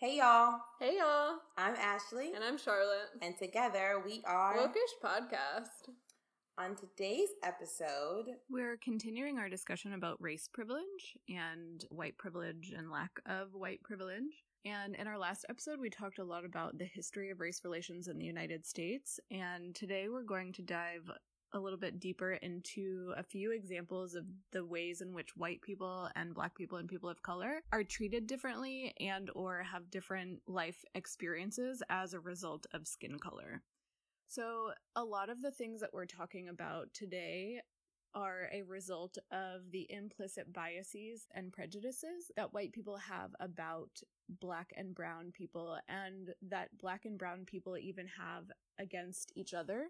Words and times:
Hey 0.00 0.18
y'all, 0.18 0.60
Hey 0.78 0.96
y'all, 0.98 1.38
I'm 1.56 1.74
Ashley, 1.74 2.32
and 2.34 2.44
I'm 2.44 2.56
Charlotte. 2.56 3.08
and 3.20 3.36
together 3.36 4.00
we 4.04 4.22
are 4.24 4.56
Wokish 4.56 4.94
podcast. 5.04 5.92
on 6.56 6.76
today's 6.76 7.30
episode. 7.42 8.26
We're 8.48 8.76
continuing 8.82 9.38
our 9.38 9.48
discussion 9.48 9.94
about 9.94 10.20
race 10.20 10.48
privilege 10.52 11.16
and 11.28 11.84
white 11.90 12.16
privilege 12.16 12.72
and 12.76 12.90
lack 12.92 13.10
of 13.26 13.54
white 13.54 13.82
privilege. 13.82 14.22
And 14.64 14.94
in 14.94 15.06
our 15.08 15.18
last 15.18 15.46
episode, 15.48 15.80
we 15.80 15.90
talked 15.90 16.18
a 16.18 16.24
lot 16.24 16.44
about 16.44 16.78
the 16.78 16.84
history 16.84 17.30
of 17.30 17.40
race 17.40 17.62
relations 17.64 18.06
in 18.08 18.18
the 18.18 18.24
United 18.24 18.66
States. 18.66 19.18
And 19.30 19.74
today 19.74 20.08
we're 20.08 20.22
going 20.24 20.52
to 20.54 20.62
dive 20.62 21.10
a 21.52 21.58
little 21.58 21.78
bit 21.78 21.98
deeper 22.00 22.32
into 22.32 23.12
a 23.16 23.22
few 23.22 23.52
examples 23.52 24.14
of 24.14 24.24
the 24.52 24.64
ways 24.64 25.00
in 25.00 25.14
which 25.14 25.36
white 25.36 25.62
people 25.62 26.08
and 26.14 26.34
black 26.34 26.54
people 26.54 26.78
and 26.78 26.88
people 26.88 27.08
of 27.08 27.22
color 27.22 27.60
are 27.72 27.84
treated 27.84 28.26
differently 28.26 28.92
and 29.00 29.30
or 29.34 29.62
have 29.62 29.90
different 29.90 30.40
life 30.46 30.84
experiences 30.94 31.82
as 31.88 32.12
a 32.12 32.20
result 32.20 32.66
of 32.74 32.86
skin 32.86 33.18
color. 33.18 33.62
So, 34.26 34.72
a 34.94 35.02
lot 35.02 35.30
of 35.30 35.40
the 35.40 35.50
things 35.50 35.80
that 35.80 35.94
we're 35.94 36.04
talking 36.04 36.48
about 36.48 36.92
today 36.92 37.60
are 38.14 38.48
a 38.52 38.62
result 38.62 39.16
of 39.30 39.70
the 39.70 39.86
implicit 39.90 40.52
biases 40.52 41.26
and 41.34 41.52
prejudices 41.52 42.30
that 42.36 42.52
white 42.52 42.72
people 42.72 42.96
have 42.96 43.30
about 43.40 43.90
black 44.40 44.72
and 44.76 44.94
brown 44.94 45.32
people, 45.32 45.78
and 45.88 46.34
that 46.42 46.68
black 46.78 47.04
and 47.04 47.18
brown 47.18 47.44
people 47.46 47.78
even 47.78 48.06
have 48.06 48.44
against 48.78 49.32
each 49.34 49.54
other. 49.54 49.86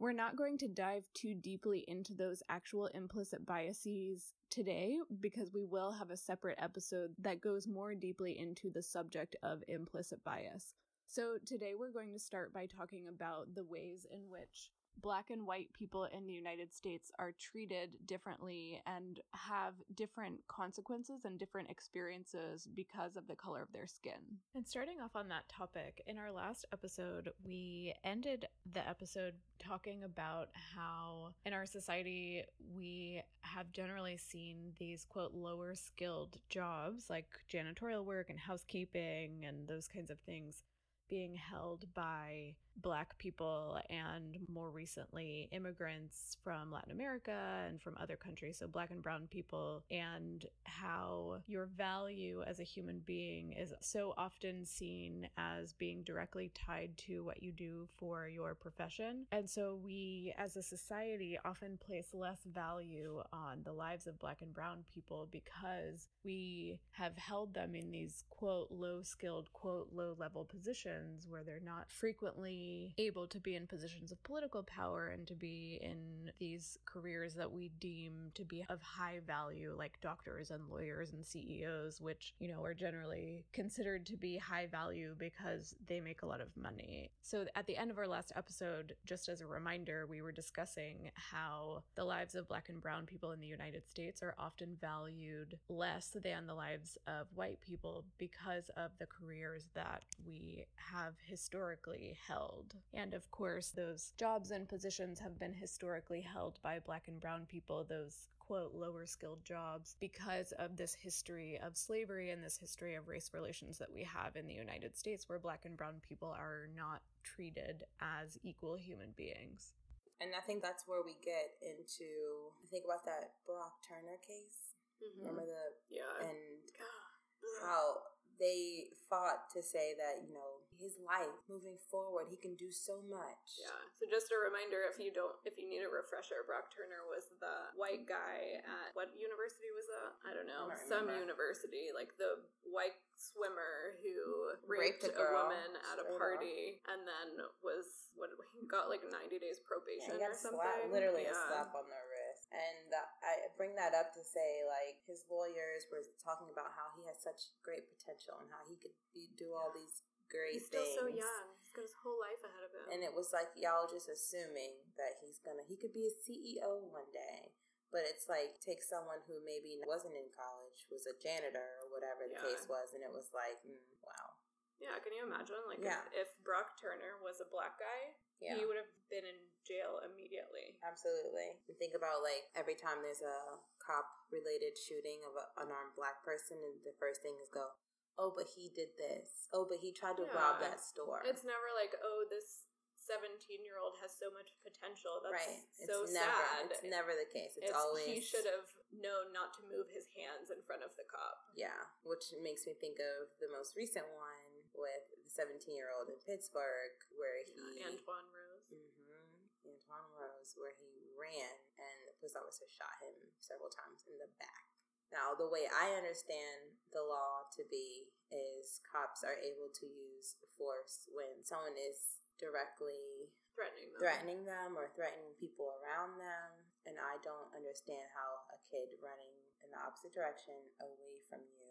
We're 0.00 0.12
not 0.12 0.34
going 0.34 0.56
to 0.58 0.66
dive 0.66 1.06
too 1.12 1.34
deeply 1.34 1.84
into 1.86 2.14
those 2.14 2.42
actual 2.48 2.86
implicit 2.94 3.44
biases 3.44 4.32
today 4.50 4.96
because 5.20 5.52
we 5.52 5.66
will 5.66 5.92
have 5.92 6.08
a 6.08 6.16
separate 6.16 6.58
episode 6.58 7.10
that 7.18 7.42
goes 7.42 7.68
more 7.68 7.94
deeply 7.94 8.38
into 8.38 8.70
the 8.70 8.82
subject 8.82 9.36
of 9.42 9.62
implicit 9.68 10.24
bias. 10.24 10.72
So, 11.06 11.36
today 11.44 11.72
we're 11.78 11.92
going 11.92 12.14
to 12.14 12.18
start 12.18 12.50
by 12.50 12.64
talking 12.64 13.08
about 13.08 13.54
the 13.54 13.64
ways 13.64 14.06
in 14.10 14.30
which 14.30 14.70
black 15.02 15.30
and 15.30 15.46
white 15.46 15.72
people 15.72 16.04
in 16.04 16.26
the 16.26 16.32
United 16.32 16.74
States 16.74 17.10
are 17.18 17.32
treated 17.38 17.96
differently 18.06 18.80
and 18.86 19.20
have 19.32 19.74
different 19.94 20.40
consequences 20.48 21.24
and 21.24 21.38
different 21.38 21.70
experiences 21.70 22.68
because 22.74 23.16
of 23.16 23.26
the 23.26 23.36
color 23.36 23.62
of 23.62 23.72
their 23.72 23.86
skin. 23.86 24.20
And 24.54 24.66
starting 24.66 25.00
off 25.00 25.16
on 25.16 25.28
that 25.28 25.48
topic, 25.48 26.02
in 26.06 26.18
our 26.18 26.32
last 26.32 26.64
episode, 26.72 27.30
we 27.44 27.94
ended 28.04 28.46
the 28.72 28.86
episode 28.88 29.34
talking 29.58 30.04
about 30.04 30.48
how 30.74 31.30
in 31.44 31.52
our 31.52 31.66
society 31.66 32.44
we 32.76 33.22
have 33.42 33.72
generally 33.72 34.16
seen 34.16 34.72
these 34.78 35.04
quote 35.04 35.34
lower 35.34 35.74
skilled 35.74 36.38
jobs 36.48 37.06
like 37.08 37.26
janitorial 37.52 38.04
work 38.04 38.30
and 38.30 38.38
housekeeping 38.38 39.44
and 39.46 39.66
those 39.66 39.88
kinds 39.88 40.10
of 40.10 40.18
things 40.20 40.62
being 41.10 41.34
held 41.34 41.92
by 41.92 42.54
black 42.76 43.16
people 43.18 43.78
and 43.90 44.36
more 44.52 44.70
recently 44.70 45.48
immigrants 45.52 46.36
from 46.42 46.70
Latin 46.72 46.92
America 46.92 47.64
and 47.66 47.80
from 47.80 47.96
other 48.00 48.16
countries, 48.16 48.58
so 48.58 48.66
black 48.66 48.90
and 48.90 49.02
brown 49.02 49.28
people, 49.30 49.82
and 49.90 50.46
how 50.64 51.36
your 51.46 51.66
value 51.76 52.42
as 52.46 52.60
a 52.60 52.64
human 52.64 53.00
being 53.04 53.52
is 53.52 53.72
so 53.80 54.14
often 54.16 54.64
seen 54.64 55.28
as 55.36 55.72
being 55.72 56.02
directly 56.02 56.50
tied 56.54 56.96
to 56.96 57.24
what 57.24 57.42
you 57.42 57.52
do 57.52 57.88
for 57.96 58.28
your 58.28 58.54
profession. 58.54 59.26
And 59.32 59.48
so 59.48 59.78
we 59.82 60.34
as 60.38 60.56
a 60.56 60.62
society 60.62 61.38
often 61.44 61.78
place 61.78 62.08
less 62.12 62.40
value 62.44 63.22
on 63.32 63.62
the 63.64 63.72
lives 63.72 64.06
of 64.06 64.18
black 64.18 64.42
and 64.42 64.52
brown 64.54 64.84
people 64.92 65.28
because 65.30 66.08
we 66.24 66.78
have 66.92 67.16
held 67.16 67.54
them 67.54 67.74
in 67.74 67.90
these 67.90 68.24
quote 68.30 68.68
low 68.70 69.02
skilled, 69.02 69.52
quote 69.52 69.88
low 69.92 70.14
level 70.18 70.44
positions 70.44 71.26
where 71.28 71.42
they're 71.42 71.60
not 71.64 71.90
frequently 71.90 72.59
able 72.98 73.26
to 73.26 73.40
be 73.40 73.56
in 73.56 73.66
positions 73.66 74.12
of 74.12 74.22
political 74.22 74.62
power 74.62 75.08
and 75.08 75.26
to 75.26 75.34
be 75.34 75.78
in 75.82 76.30
these 76.38 76.78
careers 76.86 77.34
that 77.34 77.50
we 77.50 77.70
deem 77.80 78.30
to 78.34 78.44
be 78.44 78.64
of 78.68 78.82
high 78.82 79.20
value, 79.26 79.74
like 79.76 80.00
doctors 80.00 80.50
and 80.50 80.68
lawyers 80.68 81.12
and 81.12 81.24
CEOs, 81.24 82.00
which, 82.00 82.34
you 82.38 82.48
know, 82.48 82.62
are 82.62 82.74
generally 82.74 83.44
considered 83.52 84.06
to 84.06 84.16
be 84.16 84.36
high 84.36 84.66
value 84.66 85.14
because 85.18 85.74
they 85.86 86.00
make 86.00 86.22
a 86.22 86.26
lot 86.26 86.40
of 86.40 86.56
money. 86.56 87.10
So 87.22 87.46
at 87.54 87.66
the 87.66 87.76
end 87.76 87.90
of 87.90 87.98
our 87.98 88.08
last 88.08 88.32
episode, 88.36 88.94
just 89.04 89.28
as 89.28 89.40
a 89.40 89.46
reminder, 89.46 90.06
we 90.08 90.22
were 90.22 90.32
discussing 90.32 91.10
how 91.14 91.82
the 91.96 92.04
lives 92.04 92.34
of 92.34 92.48
black 92.48 92.68
and 92.68 92.80
brown 92.80 93.06
people 93.06 93.32
in 93.32 93.40
the 93.40 93.46
United 93.46 93.88
States 93.88 94.22
are 94.22 94.34
often 94.38 94.76
valued 94.80 95.58
less 95.68 96.16
than 96.22 96.46
the 96.46 96.54
lives 96.54 96.98
of 97.06 97.26
white 97.34 97.60
people 97.60 98.04
because 98.18 98.70
of 98.76 98.90
the 98.98 99.06
careers 99.06 99.64
that 99.74 100.04
we 100.26 100.64
have 100.76 101.14
historically 101.24 102.16
held. 102.26 102.49
And 102.94 103.14
of 103.14 103.30
course, 103.30 103.68
those 103.68 104.12
jobs 104.18 104.50
and 104.50 104.68
positions 104.68 105.18
have 105.20 105.38
been 105.38 105.52
historically 105.54 106.20
held 106.20 106.58
by 106.62 106.78
black 106.78 107.08
and 107.08 107.20
brown 107.20 107.46
people, 107.46 107.84
those 107.84 108.28
quote 108.38 108.74
lower 108.74 109.06
skilled 109.06 109.44
jobs, 109.44 109.96
because 110.00 110.52
of 110.52 110.76
this 110.76 110.94
history 110.94 111.58
of 111.64 111.76
slavery 111.76 112.30
and 112.30 112.42
this 112.42 112.58
history 112.58 112.94
of 112.96 113.08
race 113.08 113.30
relations 113.32 113.78
that 113.78 113.92
we 113.92 114.02
have 114.02 114.36
in 114.36 114.46
the 114.46 114.54
United 114.54 114.96
States, 114.96 115.28
where 115.28 115.38
black 115.38 115.64
and 115.64 115.76
brown 115.76 116.00
people 116.06 116.28
are 116.28 116.68
not 116.76 117.00
treated 117.22 117.84
as 118.00 118.38
equal 118.42 118.74
human 118.74 119.12
beings. 119.16 119.74
And 120.20 120.30
I 120.36 120.44
think 120.44 120.62
that's 120.62 120.84
where 120.86 121.00
we 121.02 121.16
get 121.24 121.56
into. 121.62 122.52
I 122.60 122.66
think 122.70 122.84
about 122.84 123.04
that 123.06 123.40
Brock 123.46 123.80
Turner 123.86 124.20
case. 124.20 124.76
Mm-hmm. 125.00 125.20
Remember 125.24 125.46
the 125.48 125.96
Yeah. 125.96 126.28
and 126.28 126.36
how 127.64 127.96
they 128.40 128.88
fought 129.06 129.52
to 129.52 129.60
say 129.60 129.92
that 130.00 130.24
you 130.24 130.32
know 130.32 130.64
his 130.80 130.96
life 131.04 131.36
moving 131.46 131.76
forward, 131.92 132.32
he 132.32 132.40
can 132.40 132.56
do 132.56 132.72
so 132.72 133.04
much. 133.04 133.60
Yeah. 133.60 133.76
So 134.00 134.08
just 134.08 134.32
a 134.32 134.38
reminder, 134.40 134.88
if 134.88 134.96
you 134.96 135.12
don't, 135.12 135.36
if 135.44 135.60
you 135.60 135.68
need 135.68 135.84
a 135.84 135.92
refresher, 135.92 136.40
Brock 136.48 136.72
Turner 136.72 137.04
was 137.04 137.28
the 137.36 137.76
white 137.76 138.08
guy 138.08 138.64
at 138.64 138.96
what 138.96 139.12
university 139.12 139.68
was 139.76 139.86
that? 139.92 140.10
I 140.24 140.30
don't 140.32 140.48
know, 140.48 140.72
I 140.72 140.80
don't 140.80 140.88
some 140.88 141.06
university, 141.12 141.92
like 141.92 142.16
the 142.16 142.40
white 142.64 142.96
swimmer 143.20 144.00
who 144.00 144.56
Raped 144.64 145.04
raped, 145.04 145.12
a 145.12 145.20
a, 145.20 145.36
woman 145.36 145.76
at 145.92 146.00
a 146.00 146.06
party 146.16 146.80
and 146.88 147.04
then 147.04 147.44
was 147.60 148.08
what 148.16 148.32
he 148.56 148.64
got 148.64 148.88
like 148.88 149.04
ninety 149.10 149.36
days 149.36 149.60
Yeah, 149.60 149.68
probation 149.68 150.12
he 150.16 150.22
got 150.22 150.32
or 150.32 150.38
something. 150.38 150.64
slap, 150.64 150.88
literally 150.88 151.26
a 151.28 151.34
slap 151.34 151.74
on 151.76 151.84
the 151.90 152.00
wrist. 152.08 152.29
And 152.50 152.90
I 153.22 153.46
bring 153.54 153.78
that 153.78 153.94
up 153.94 154.10
to 154.18 154.22
say, 154.26 154.66
like, 154.66 154.98
his 155.06 155.22
lawyers 155.30 155.86
were 155.86 156.02
talking 156.18 156.50
about 156.50 156.74
how 156.74 156.90
he 156.98 157.06
has 157.06 157.22
such 157.22 157.54
great 157.62 157.86
potential 157.86 158.42
and 158.42 158.50
how 158.50 158.66
he 158.66 158.74
could 158.74 158.94
do 159.38 159.54
all 159.54 159.70
these 159.70 160.02
great 160.26 160.58
things. 160.58 160.66
He's 160.66 160.70
still 160.70 160.86
things. 160.90 160.98
so 160.98 161.06
young. 161.30 161.46
He's 161.62 161.70
got 161.70 161.86
his 161.86 161.94
whole 162.02 162.18
life 162.18 162.42
ahead 162.42 162.66
of 162.66 162.74
him. 162.74 162.86
And 162.90 163.00
it 163.06 163.14
was 163.14 163.30
like 163.30 163.54
y'all 163.54 163.86
just 163.86 164.10
assuming 164.10 164.82
that 164.98 165.22
he's 165.22 165.38
gonna, 165.46 165.62
he 165.70 165.78
could 165.78 165.94
be 165.94 166.10
a 166.10 166.14
CEO 166.26 166.82
one 166.90 167.06
day. 167.14 167.54
But 167.94 168.06
it's 168.06 168.26
like, 168.30 168.58
take 168.62 168.82
someone 168.86 169.18
who 169.26 169.38
maybe 169.42 169.78
wasn't 169.86 170.14
in 170.18 170.30
college, 170.34 170.86
was 170.90 171.06
a 171.10 171.14
janitor 171.22 171.82
or 171.82 171.90
whatever 171.90 172.26
the 172.26 172.38
Yeah. 172.38 172.46
case 172.50 172.66
was, 172.70 172.94
and 172.94 173.02
it 173.02 173.10
was 173.10 173.30
like, 173.34 173.58
mm, 173.66 173.78
wow. 174.06 174.38
yeah, 174.78 174.94
can 175.02 175.10
you 175.14 175.22
imagine? 175.26 175.58
Like 175.70 175.82
Yeah. 175.82 176.02
if, 176.14 176.26
if 176.26 176.28
Brock 176.46 176.78
Turner 176.78 177.18
was 177.22 177.38
a 177.42 177.46
black 177.50 177.78
guy, 177.82 178.14
Yeah. 178.40 178.56
he 178.56 178.64
would 178.64 178.80
have 178.80 178.88
been 179.12 179.24
in 179.28 179.38
jail 179.68 180.00
immediately. 180.02 180.80
Absolutely. 180.80 181.60
And 181.68 181.76
think 181.76 181.92
about 181.92 182.24
like 182.24 182.48
every 182.56 182.74
time 182.74 183.04
there's 183.04 183.20
a 183.20 183.60
cop 183.78 184.08
related 184.32 184.74
shooting 184.80 185.20
of 185.28 185.36
an 185.36 185.68
unarmed 185.68 185.92
black 185.94 186.24
person, 186.24 186.56
and 186.60 186.80
the 186.82 186.96
first 186.96 187.20
thing 187.20 187.36
is 187.40 187.52
go, 187.52 187.68
oh, 188.16 188.32
but 188.32 188.48
he 188.56 188.72
did 188.72 188.96
this. 188.96 189.48
Oh, 189.52 189.68
but 189.68 189.78
he 189.84 189.92
tried 189.92 190.16
to 190.20 190.24
Yeah. 190.24 190.36
rob 190.36 190.60
that 190.64 190.80
store. 190.80 191.20
It's 191.28 191.44
never 191.44 191.68
like, 191.76 191.92
oh, 192.00 192.24
this 192.32 192.64
17 193.08 193.64
year 193.66 193.80
old 193.80 193.98
has 194.00 194.14
so 194.14 194.30
much 194.30 194.54
potential. 194.62 195.18
That's 195.24 195.42
right. 195.42 195.64
so 195.88 196.06
it's 196.06 196.14
never. 196.14 196.30
sad. 196.30 196.70
It's 196.70 196.84
never 196.86 197.10
the 197.16 197.26
case. 197.26 197.58
It's, 197.58 197.72
It's- 197.72 197.76
always 197.76 198.06
He 198.06 198.20
should 198.22 198.46
have 198.46 198.68
known 198.94 199.32
not 199.34 199.50
to 199.58 199.66
move 199.66 199.90
his 199.90 200.06
hands 200.14 200.50
in 200.52 200.62
front 200.62 200.82
of 200.86 200.94
the 200.96 201.04
cop. 201.10 201.42
Yeah, 201.58 201.74
which 202.06 202.30
makes 202.40 202.66
me 202.70 202.74
think 202.78 203.00
of 203.02 203.28
the 203.42 203.48
most 203.50 203.74
recent 203.74 204.06
one 204.14 204.59
with 204.80 205.04
the 205.12 205.30
17 205.30 205.76
year 205.76 205.92
old 205.92 206.08
in 206.08 206.16
Pittsburgh, 206.24 206.96
where 207.14 207.44
he 207.44 207.84
Antwon 207.84 208.24
Rose. 208.32 208.66
hmm 208.72 209.44
Antwon 209.68 210.06
Rose, 210.16 210.56
where 210.56 210.72
he 210.72 211.04
ran 211.20 211.54
and 211.76 211.96
the 212.08 212.16
police 212.16 212.32
officer 212.34 212.64
shot 212.72 212.96
him 213.04 213.12
several 213.44 213.68
times 213.68 214.00
in 214.08 214.16
the 214.16 214.28
back. 214.40 214.64
Now, 215.12 215.34
the 215.36 215.50
way 215.50 215.66
I 215.68 215.92
understand 215.98 216.78
the 216.94 217.02
law 217.04 217.44
to 217.58 217.62
be 217.68 218.08
is 218.32 218.80
cops 218.88 219.20
are 219.26 219.36
able 219.42 219.68
to 219.68 219.86
use 219.86 220.38
force 220.56 221.10
when 221.10 221.42
someone 221.44 221.74
is 221.76 222.22
directly 222.38 223.28
Threatening 223.58 223.90
them. 223.92 224.00
threatening 224.00 224.40
them 224.48 224.70
or 224.78 224.88
threatening 224.96 225.34
people 225.36 225.74
around 225.82 226.16
them. 226.16 226.48
And 226.88 226.96
I 226.96 227.20
don't 227.20 227.50
understand 227.52 228.06
how 228.16 228.48
a 228.54 228.58
kid 228.72 228.88
running 229.04 229.36
in 229.60 229.68
the 229.74 229.80
opposite 229.82 230.14
direction 230.16 230.56
away 230.80 231.20
from 231.28 231.44
you, 231.44 231.68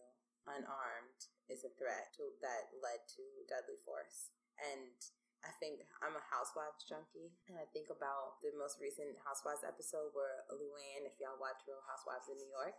unarmed, 0.49 1.21
is 1.49 1.65
a 1.65 1.71
threat 1.77 2.13
to, 2.17 2.33
that 2.41 2.73
led 2.81 3.05
to 3.15 3.23
deadly 3.45 3.77
force. 3.85 4.33
And 4.57 4.97
I 5.45 5.55
think 5.61 5.79
I'm 6.03 6.19
a 6.19 6.29
Housewives 6.33 6.83
junkie, 6.83 7.31
and 7.47 7.55
I 7.55 7.63
think 7.71 7.87
about 7.87 8.43
the 8.43 8.51
most 8.59 8.75
recent 8.83 9.15
Housewives 9.23 9.63
episode 9.63 10.11
where 10.11 10.43
Luann, 10.51 11.07
if 11.07 11.15
y'all 11.15 11.39
watch 11.39 11.63
Real 11.63 11.79
Housewives 11.87 12.27
in 12.27 12.35
New 12.35 12.51
York, 12.51 12.75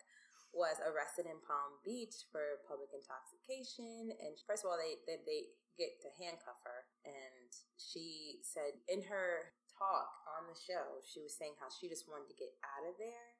was 0.52 0.82
arrested 0.82 1.30
in 1.30 1.38
Palm 1.46 1.78
Beach 1.86 2.26
for 2.28 2.60
public 2.66 2.90
intoxication. 2.90 4.12
And 4.18 4.34
first 4.44 4.66
of 4.66 4.74
all, 4.74 4.78
they, 4.78 4.98
they, 5.06 5.22
they 5.22 5.40
get 5.78 6.02
to 6.02 6.10
handcuff 6.18 6.58
her. 6.66 6.90
And 7.06 7.50
she 7.78 8.42
said 8.42 8.76
in 8.90 9.06
her 9.06 9.54
talk 9.78 10.10
on 10.36 10.50
the 10.50 10.58
show, 10.58 11.00
she 11.06 11.22
was 11.22 11.38
saying 11.38 11.56
how 11.62 11.70
she 11.70 11.88
just 11.88 12.10
wanted 12.10 12.28
to 12.28 12.36
get 12.36 12.52
out 12.66 12.84
of 12.84 12.98
there. 12.98 13.39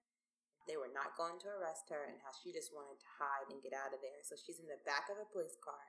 They 0.69 0.77
were 0.77 0.93
not 0.93 1.17
going 1.17 1.41
to 1.45 1.53
arrest 1.57 1.89
her, 1.93 2.09
and 2.09 2.21
how 2.21 2.33
she 2.37 2.53
just 2.53 2.75
wanted 2.75 3.01
to 3.01 3.11
hide 3.19 3.49
and 3.49 3.65
get 3.65 3.77
out 3.77 3.95
of 3.95 4.01
there. 4.05 4.21
So 4.25 4.37
she's 4.37 4.61
in 4.61 4.69
the 4.69 4.81
back 4.85 5.09
of 5.09 5.19
a 5.19 5.29
police 5.29 5.57
car. 5.61 5.83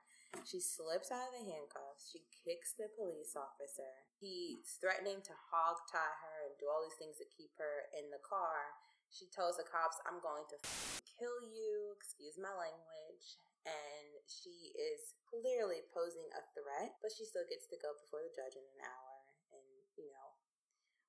She 0.48 0.64
slips 0.64 1.12
out 1.12 1.28
of 1.28 1.36
the 1.36 1.44
handcuffs. 1.44 2.08
She 2.08 2.24
kicks 2.32 2.72
the 2.72 2.88
police 2.96 3.36
officer. 3.36 4.08
He's 4.16 4.80
threatening 4.80 5.20
to 5.28 5.34
hog 5.52 5.76
tie 5.92 6.16
her 6.24 6.48
and 6.48 6.56
do 6.56 6.72
all 6.72 6.80
these 6.80 6.96
things 6.96 7.20
to 7.20 7.28
keep 7.28 7.52
her 7.60 7.92
in 7.92 8.08
the 8.08 8.22
car. 8.24 8.72
She 9.12 9.28
tells 9.28 9.60
the 9.60 9.68
cops, 9.68 10.00
I'm 10.08 10.24
going 10.24 10.48
to 10.48 10.58
kill 11.04 11.44
you, 11.44 11.92
excuse 12.00 12.40
my 12.40 12.48
language. 12.48 13.36
And 13.68 14.24
she 14.24 14.72
is 14.72 15.14
clearly 15.28 15.84
posing 15.92 16.26
a 16.32 16.42
threat, 16.56 16.96
but 17.04 17.12
she 17.12 17.28
still 17.28 17.46
gets 17.46 17.68
to 17.68 17.78
go 17.78 17.92
before 17.94 18.24
the 18.24 18.32
judge 18.32 18.56
in 18.56 18.64
an 18.64 18.80
hour. 18.88 19.14
And, 19.52 19.68
you 20.00 20.08
know, 20.08 20.31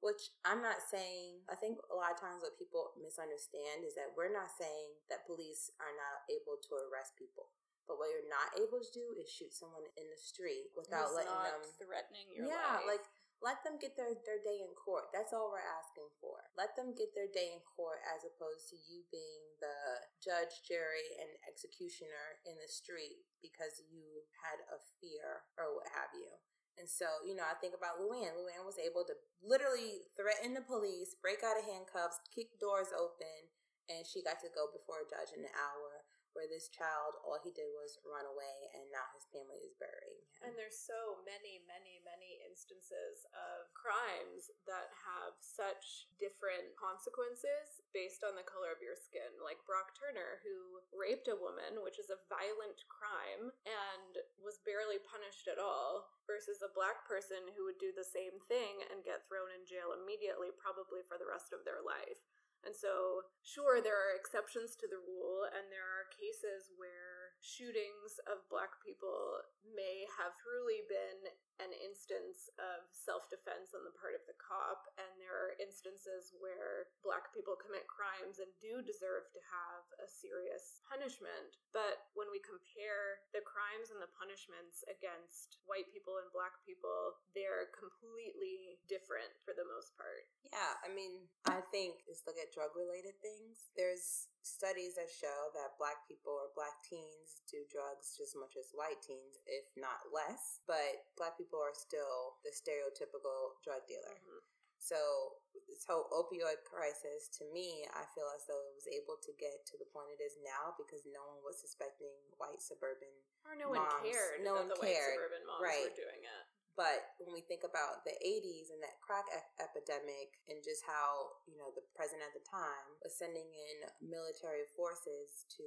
which 0.04 0.36
I'm 0.44 0.60
not 0.60 0.84
saying, 0.92 1.48
I 1.48 1.56
think 1.56 1.80
a 1.88 1.96
lot 1.96 2.12
of 2.12 2.20
times 2.20 2.44
what 2.44 2.60
people 2.60 2.92
misunderstand 3.00 3.88
is 3.88 3.96
that 3.96 4.12
we're 4.14 4.36
not 4.36 4.52
saying 4.52 5.00
that 5.08 5.24
police 5.24 5.72
are 5.80 5.96
not 5.96 6.28
able 6.28 6.60
to 6.60 6.72
arrest 6.92 7.16
people. 7.16 7.56
But 7.88 8.00
what 8.00 8.12
you're 8.12 8.32
not 8.32 8.56
able 8.60 8.80
to 8.80 8.92
do 8.96 9.16
is 9.20 9.28
shoot 9.28 9.52
someone 9.52 9.84
in 10.00 10.08
the 10.08 10.20
street 10.20 10.72
without 10.72 11.12
Who's 11.12 11.24
letting 11.24 11.42
them 11.44 11.64
threatening 11.76 12.28
your 12.32 12.48
life. 12.48 12.56
yeah, 12.56 12.74
life. 12.80 12.88
like 12.96 13.06
let 13.44 13.60
them 13.68 13.76
get 13.76 14.00
their, 14.00 14.16
their 14.24 14.40
day 14.40 14.64
in 14.64 14.72
court. 14.72 15.12
That's 15.12 15.36
all 15.36 15.52
we're 15.52 15.68
asking 15.68 16.08
for. 16.24 16.40
Let 16.56 16.80
them 16.80 16.96
get 16.96 17.12
their 17.12 17.28
day 17.28 17.52
in 17.52 17.60
court 17.76 18.00
as 18.08 18.24
opposed 18.24 18.72
to 18.72 18.80
you 18.80 19.04
being 19.12 19.44
the 19.60 19.76
judge, 20.24 20.64
jury, 20.64 21.04
and 21.20 21.28
executioner 21.44 22.40
in 22.48 22.56
the 22.56 22.72
street 22.72 23.28
because 23.44 23.84
you 23.92 24.24
had 24.48 24.64
a 24.72 24.80
fear 25.04 25.44
or 25.60 25.76
what 25.76 25.92
have 25.92 26.16
you. 26.16 26.32
And 26.80 26.90
so, 26.90 27.06
you 27.22 27.38
know, 27.38 27.46
I 27.46 27.54
think 27.62 27.78
about 27.78 28.02
Luann. 28.02 28.34
Luann 28.34 28.66
was 28.66 28.82
able 28.82 29.06
to 29.06 29.14
literally 29.46 30.10
threaten 30.18 30.58
the 30.58 30.66
police, 30.66 31.14
break 31.22 31.46
out 31.46 31.60
of 31.60 31.70
handcuffs, 31.70 32.18
kick 32.34 32.58
doors 32.58 32.90
open, 32.98 33.46
and 33.94 34.02
she 34.08 34.26
got 34.26 34.42
to 34.42 34.50
go 34.50 34.74
before 34.74 35.06
a 35.06 35.08
judge 35.08 35.36
in 35.38 35.46
an 35.46 35.54
hour 35.54 35.93
where 36.34 36.50
this 36.50 36.70
child, 36.70 37.18
all 37.22 37.40
he 37.42 37.54
did 37.54 37.70
was 37.74 38.02
run 38.06 38.26
away 38.26 38.70
and 38.74 38.86
now 38.90 39.06
his 39.14 39.26
family 39.30 39.62
is 39.62 39.78
burying 39.78 40.22
him. 40.38 40.50
And 40.50 40.54
there's 40.58 40.78
so 40.78 41.24
many, 41.24 41.64
many, 41.66 42.04
many 42.04 42.44
instances 42.44 43.24
of 43.32 43.72
crimes 43.72 44.52
that 44.68 44.92
have 45.08 45.38
such 45.40 46.10
different 46.20 46.74
consequences 46.76 47.82
based 47.96 48.26
on 48.26 48.36
the 48.36 48.46
color 48.46 48.74
of 48.74 48.84
your 48.84 48.98
skin. 48.98 49.40
Like 49.40 49.62
Brock 49.64 49.96
Turner, 49.96 50.44
who 50.44 50.84
raped 50.92 51.32
a 51.32 51.40
woman, 51.40 51.80
which 51.86 52.02
is 52.02 52.12
a 52.12 52.22
violent 52.28 52.84
crime, 52.90 53.54
and 53.64 54.20
was 54.42 54.60
barely 54.68 55.00
punished 55.00 55.48
at 55.48 55.62
all, 55.62 56.12
versus 56.28 56.64
a 56.64 56.76
black 56.76 57.04
person 57.08 57.40
who 57.56 57.68
would 57.68 57.80
do 57.80 57.96
the 57.96 58.06
same 58.06 58.36
thing 58.48 58.84
and 58.92 59.08
get 59.08 59.28
thrown 59.28 59.52
in 59.54 59.64
jail 59.68 59.96
immediately, 59.96 60.52
probably 60.56 61.04
for 61.08 61.16
the 61.20 61.28
rest 61.28 61.56
of 61.56 61.64
their 61.64 61.84
life. 61.84 62.20
And 62.64 62.72
so, 62.72 63.28
sure, 63.44 63.84
there 63.84 64.00
are 64.00 64.16
exceptions 64.16 64.80
to 64.80 64.88
the 64.88 65.04
rule, 65.04 65.44
and 65.52 65.68
there 65.68 65.84
are 65.84 66.16
cases 66.16 66.72
where 66.80 67.36
shootings 67.44 68.24
of 68.24 68.48
black 68.48 68.80
people 68.80 69.44
may 69.68 70.08
have 70.16 70.32
truly 70.40 70.88
been 70.88 71.28
an 71.60 71.76
instance 71.76 72.48
of 72.56 72.88
self 72.92 73.28
defense 73.28 73.76
on 73.76 73.84
the 73.84 73.96
part 74.00 74.16
of 74.16 74.24
the 74.32 74.40
cop, 74.40 74.88
and 74.96 75.12
there 75.20 75.36
are 75.36 75.60
instances 75.60 76.32
where 76.40 76.88
black 77.04 77.36
people 77.36 77.60
commit 77.60 77.84
crimes 77.92 78.40
and 78.40 78.50
do 78.64 78.80
deserve 78.80 79.28
to 79.36 79.44
have 79.52 79.84
a 80.00 80.08
serious 80.08 80.80
punishment. 80.88 81.60
But 81.76 82.03
when 82.24 82.32
we 82.32 82.40
compare 82.40 83.20
the 83.36 83.44
crimes 83.44 83.92
and 83.92 84.00
the 84.00 84.08
punishments 84.16 84.88
against 84.88 85.60
white 85.68 85.92
people 85.92 86.24
and 86.24 86.32
black 86.32 86.56
people, 86.64 87.20
they're 87.36 87.68
completely 87.76 88.80
different 88.88 89.28
for 89.44 89.52
the 89.52 89.68
most 89.68 89.92
part. 90.00 90.24
Yeah, 90.48 90.80
I 90.80 90.88
mean, 90.88 91.28
I 91.52 91.60
think 91.68 92.08
just 92.08 92.24
look 92.24 92.40
at 92.40 92.56
drug 92.56 92.72
related 92.80 93.20
things. 93.20 93.68
There's 93.76 94.32
studies 94.40 94.96
that 94.96 95.12
show 95.12 95.52
that 95.52 95.76
black 95.76 96.08
people 96.08 96.32
or 96.32 96.56
black 96.56 96.80
teens 96.88 97.44
do 97.52 97.68
drugs 97.68 98.16
just 98.16 98.32
as 98.32 98.40
much 98.40 98.56
as 98.56 98.72
white 98.72 99.04
teens, 99.04 99.44
if 99.44 99.68
not 99.76 100.08
less. 100.16 100.64
But 100.64 101.12
black 101.20 101.36
people 101.36 101.60
are 101.60 101.76
still 101.76 102.40
the 102.48 102.56
stereotypical 102.56 103.60
drug 103.68 103.84
dealer. 103.84 104.16
Mhm. 104.16 104.63
So 104.84 105.40
this 105.72 105.88
whole 105.88 106.12
opioid 106.12 106.60
crisis, 106.68 107.32
to 107.40 107.48
me, 107.56 107.88
I 107.96 108.04
feel 108.12 108.28
as 108.36 108.44
though 108.52 108.60
it 108.68 108.76
was 108.76 108.88
able 108.92 109.16
to 109.24 109.32
get 109.40 109.64
to 109.72 109.80
the 109.80 109.88
point 109.96 110.12
it 110.12 110.20
is 110.20 110.36
now 110.44 110.76
because 110.76 111.08
no 111.08 111.24
one 111.24 111.40
was 111.48 111.56
suspecting 111.64 112.12
white 112.36 112.60
suburban 112.60 113.16
Or 113.48 113.56
no 113.56 113.72
one 113.72 113.88
cared 114.04 114.44
No 114.44 114.60
that 114.60 114.68
one 114.68 114.72
the 114.76 114.80
cared. 114.84 115.00
white 115.00 115.16
suburban 115.16 115.44
moms 115.48 115.64
Right. 115.64 115.88
were 115.88 115.96
doing 115.96 116.22
it. 116.28 116.44
But 116.74 117.14
when 117.22 117.38
we 117.38 117.46
think 117.46 117.62
about 117.62 118.02
the 118.02 118.18
80s 118.18 118.74
and 118.74 118.82
that 118.82 118.98
crack 118.98 119.30
e- 119.30 119.54
epidemic 119.62 120.42
and 120.50 120.58
just 120.66 120.82
how, 120.82 121.38
you 121.46 121.54
know, 121.54 121.70
the 121.78 121.86
president 121.94 122.26
at 122.26 122.34
the 122.34 122.42
time 122.50 122.98
was 123.06 123.14
sending 123.14 123.46
in 123.46 123.78
military 124.02 124.66
forces 124.74 125.46
to 125.54 125.66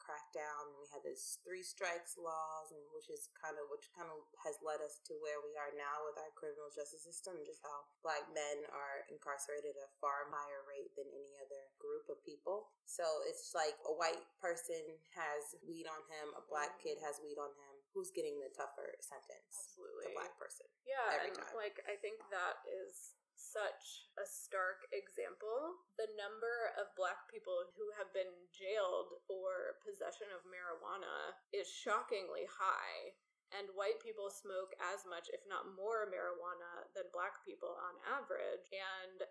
crack 0.00 0.32
down, 0.32 0.72
and 0.72 0.78
we 0.80 0.88
had 0.88 1.04
this 1.04 1.42
three 1.44 1.60
strikes 1.60 2.16
laws, 2.16 2.72
and 2.72 2.80
which 2.96 3.12
is 3.12 3.28
kind 3.36 3.60
of, 3.60 3.68
which 3.68 3.92
kind 3.92 4.08
of 4.08 4.24
has 4.48 4.56
led 4.64 4.80
us 4.80 5.02
to 5.04 5.18
where 5.20 5.44
we 5.44 5.58
are 5.60 5.74
now 5.76 6.06
with 6.08 6.16
our 6.16 6.32
criminal 6.38 6.72
justice 6.72 7.04
system, 7.04 7.36
just 7.44 7.60
how 7.60 7.84
black 8.00 8.24
men 8.32 8.64
are 8.72 9.04
incarcerated 9.12 9.76
at 9.76 9.92
a 9.92 9.96
far 10.00 10.30
higher 10.32 10.64
rate 10.64 10.94
than 10.96 11.10
any 11.12 11.36
other 11.42 11.68
group 11.76 12.08
of 12.08 12.22
people. 12.24 12.72
So 12.88 13.04
it's 13.28 13.52
like 13.52 13.76
a 13.84 13.92
white 13.92 14.24
person 14.40 14.80
has 15.12 15.58
weed 15.68 15.84
on 15.84 16.00
him, 16.08 16.32
a 16.32 16.42
black 16.48 16.80
kid 16.80 16.96
has 17.04 17.20
weed 17.20 17.36
on 17.36 17.52
him. 17.52 17.75
Who's 17.96 18.12
getting 18.12 18.36
the 18.36 18.52
tougher 18.52 18.92
sentence? 19.00 19.72
Absolutely. 19.72 20.12
The 20.12 20.20
black 20.20 20.36
person. 20.36 20.68
Yeah, 20.84 21.16
every 21.16 21.32
and 21.32 21.40
time. 21.40 21.56
like 21.56 21.80
I 21.88 21.96
think 21.96 22.20
that 22.28 22.60
is 22.68 23.16
such 23.36 24.12
a 24.20 24.24
stark 24.28 24.84
example. 24.92 25.80
The 25.96 26.12
number 26.12 26.76
of 26.76 26.92
black 26.92 27.24
people 27.32 27.72
who 27.72 27.88
have 27.96 28.12
been 28.12 28.28
jailed 28.52 29.16
for 29.24 29.80
possession 29.80 30.28
of 30.36 30.44
marijuana 30.44 31.36
is 31.56 31.64
shockingly 31.64 32.44
high. 32.44 33.16
And 33.54 33.72
white 33.78 34.02
people 34.02 34.28
smoke 34.28 34.76
as 34.92 35.06
much, 35.08 35.32
if 35.32 35.40
not 35.48 35.72
more, 35.72 36.10
marijuana 36.10 36.84
than 36.92 37.08
black 37.16 37.40
people 37.46 37.78
on 37.80 37.96
average. 38.04 38.68
And 38.74 39.24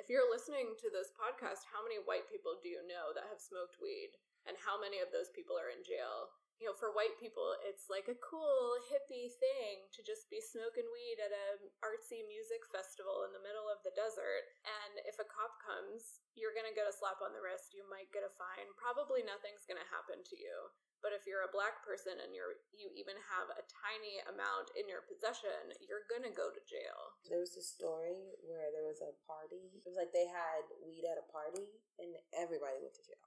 if 0.00 0.08
you're 0.08 0.26
listening 0.26 0.72
to 0.80 0.88
this 0.88 1.12
podcast, 1.12 1.68
how 1.68 1.84
many 1.84 2.00
white 2.02 2.26
people 2.32 2.56
do 2.58 2.66
you 2.72 2.80
know 2.88 3.12
that 3.12 3.28
have 3.28 3.38
smoked 3.38 3.76
weed? 3.78 4.16
And 4.48 4.56
how 4.56 4.80
many 4.80 5.04
of 5.04 5.12
those 5.12 5.28
people 5.36 5.54
are 5.54 5.68
in 5.68 5.84
jail? 5.84 6.32
You 6.58 6.66
know, 6.66 6.74
for 6.74 6.90
white 6.90 7.14
people, 7.22 7.54
it's 7.62 7.86
like 7.86 8.10
a 8.10 8.18
cool 8.18 8.82
hippie 8.90 9.30
thing 9.30 9.86
to 9.94 10.02
just 10.02 10.26
be 10.26 10.42
smoking 10.42 10.86
weed 10.90 11.18
at 11.22 11.30
an 11.30 11.70
artsy 11.86 12.26
music 12.26 12.66
festival 12.66 13.22
in 13.22 13.30
the 13.30 13.46
middle 13.46 13.70
of 13.70 13.78
the 13.86 13.94
desert. 13.94 14.44
And 14.66 15.06
if 15.06 15.22
a 15.22 15.26
cop 15.26 15.54
comes, 15.62 16.18
you're 16.34 16.54
gonna 16.54 16.74
get 16.74 16.90
a 16.90 16.94
slap 16.94 17.22
on 17.22 17.30
the 17.30 17.42
wrist. 17.42 17.78
You 17.78 17.86
might 17.86 18.10
get 18.10 18.26
a 18.26 18.34
fine. 18.34 18.66
Probably 18.74 19.22
nothing's 19.22 19.70
gonna 19.70 19.86
happen 19.86 20.18
to 20.26 20.36
you. 20.36 20.74
But 20.98 21.14
if 21.14 21.30
you're 21.30 21.46
a 21.46 21.54
black 21.54 21.78
person 21.86 22.18
and 22.18 22.34
you're 22.34 22.58
you 22.74 22.90
even 22.98 23.14
have 23.30 23.46
a 23.54 23.62
tiny 23.70 24.18
amount 24.26 24.74
in 24.74 24.90
your 24.90 25.06
possession, 25.06 25.70
you're 25.86 26.10
gonna 26.10 26.34
go 26.34 26.50
to 26.50 26.62
jail. 26.66 27.14
There 27.30 27.38
was 27.38 27.54
a 27.54 27.62
story 27.62 28.34
where 28.42 28.74
there 28.74 28.82
was 28.82 28.98
a 28.98 29.14
party. 29.30 29.78
It 29.78 29.86
was 29.86 29.94
like 29.94 30.10
they 30.10 30.26
had 30.26 30.66
weed 30.82 31.06
at 31.06 31.22
a 31.22 31.26
party 31.30 31.70
and 32.02 32.18
everybody 32.34 32.82
went 32.82 32.98
to 32.98 33.06
jail. 33.06 33.22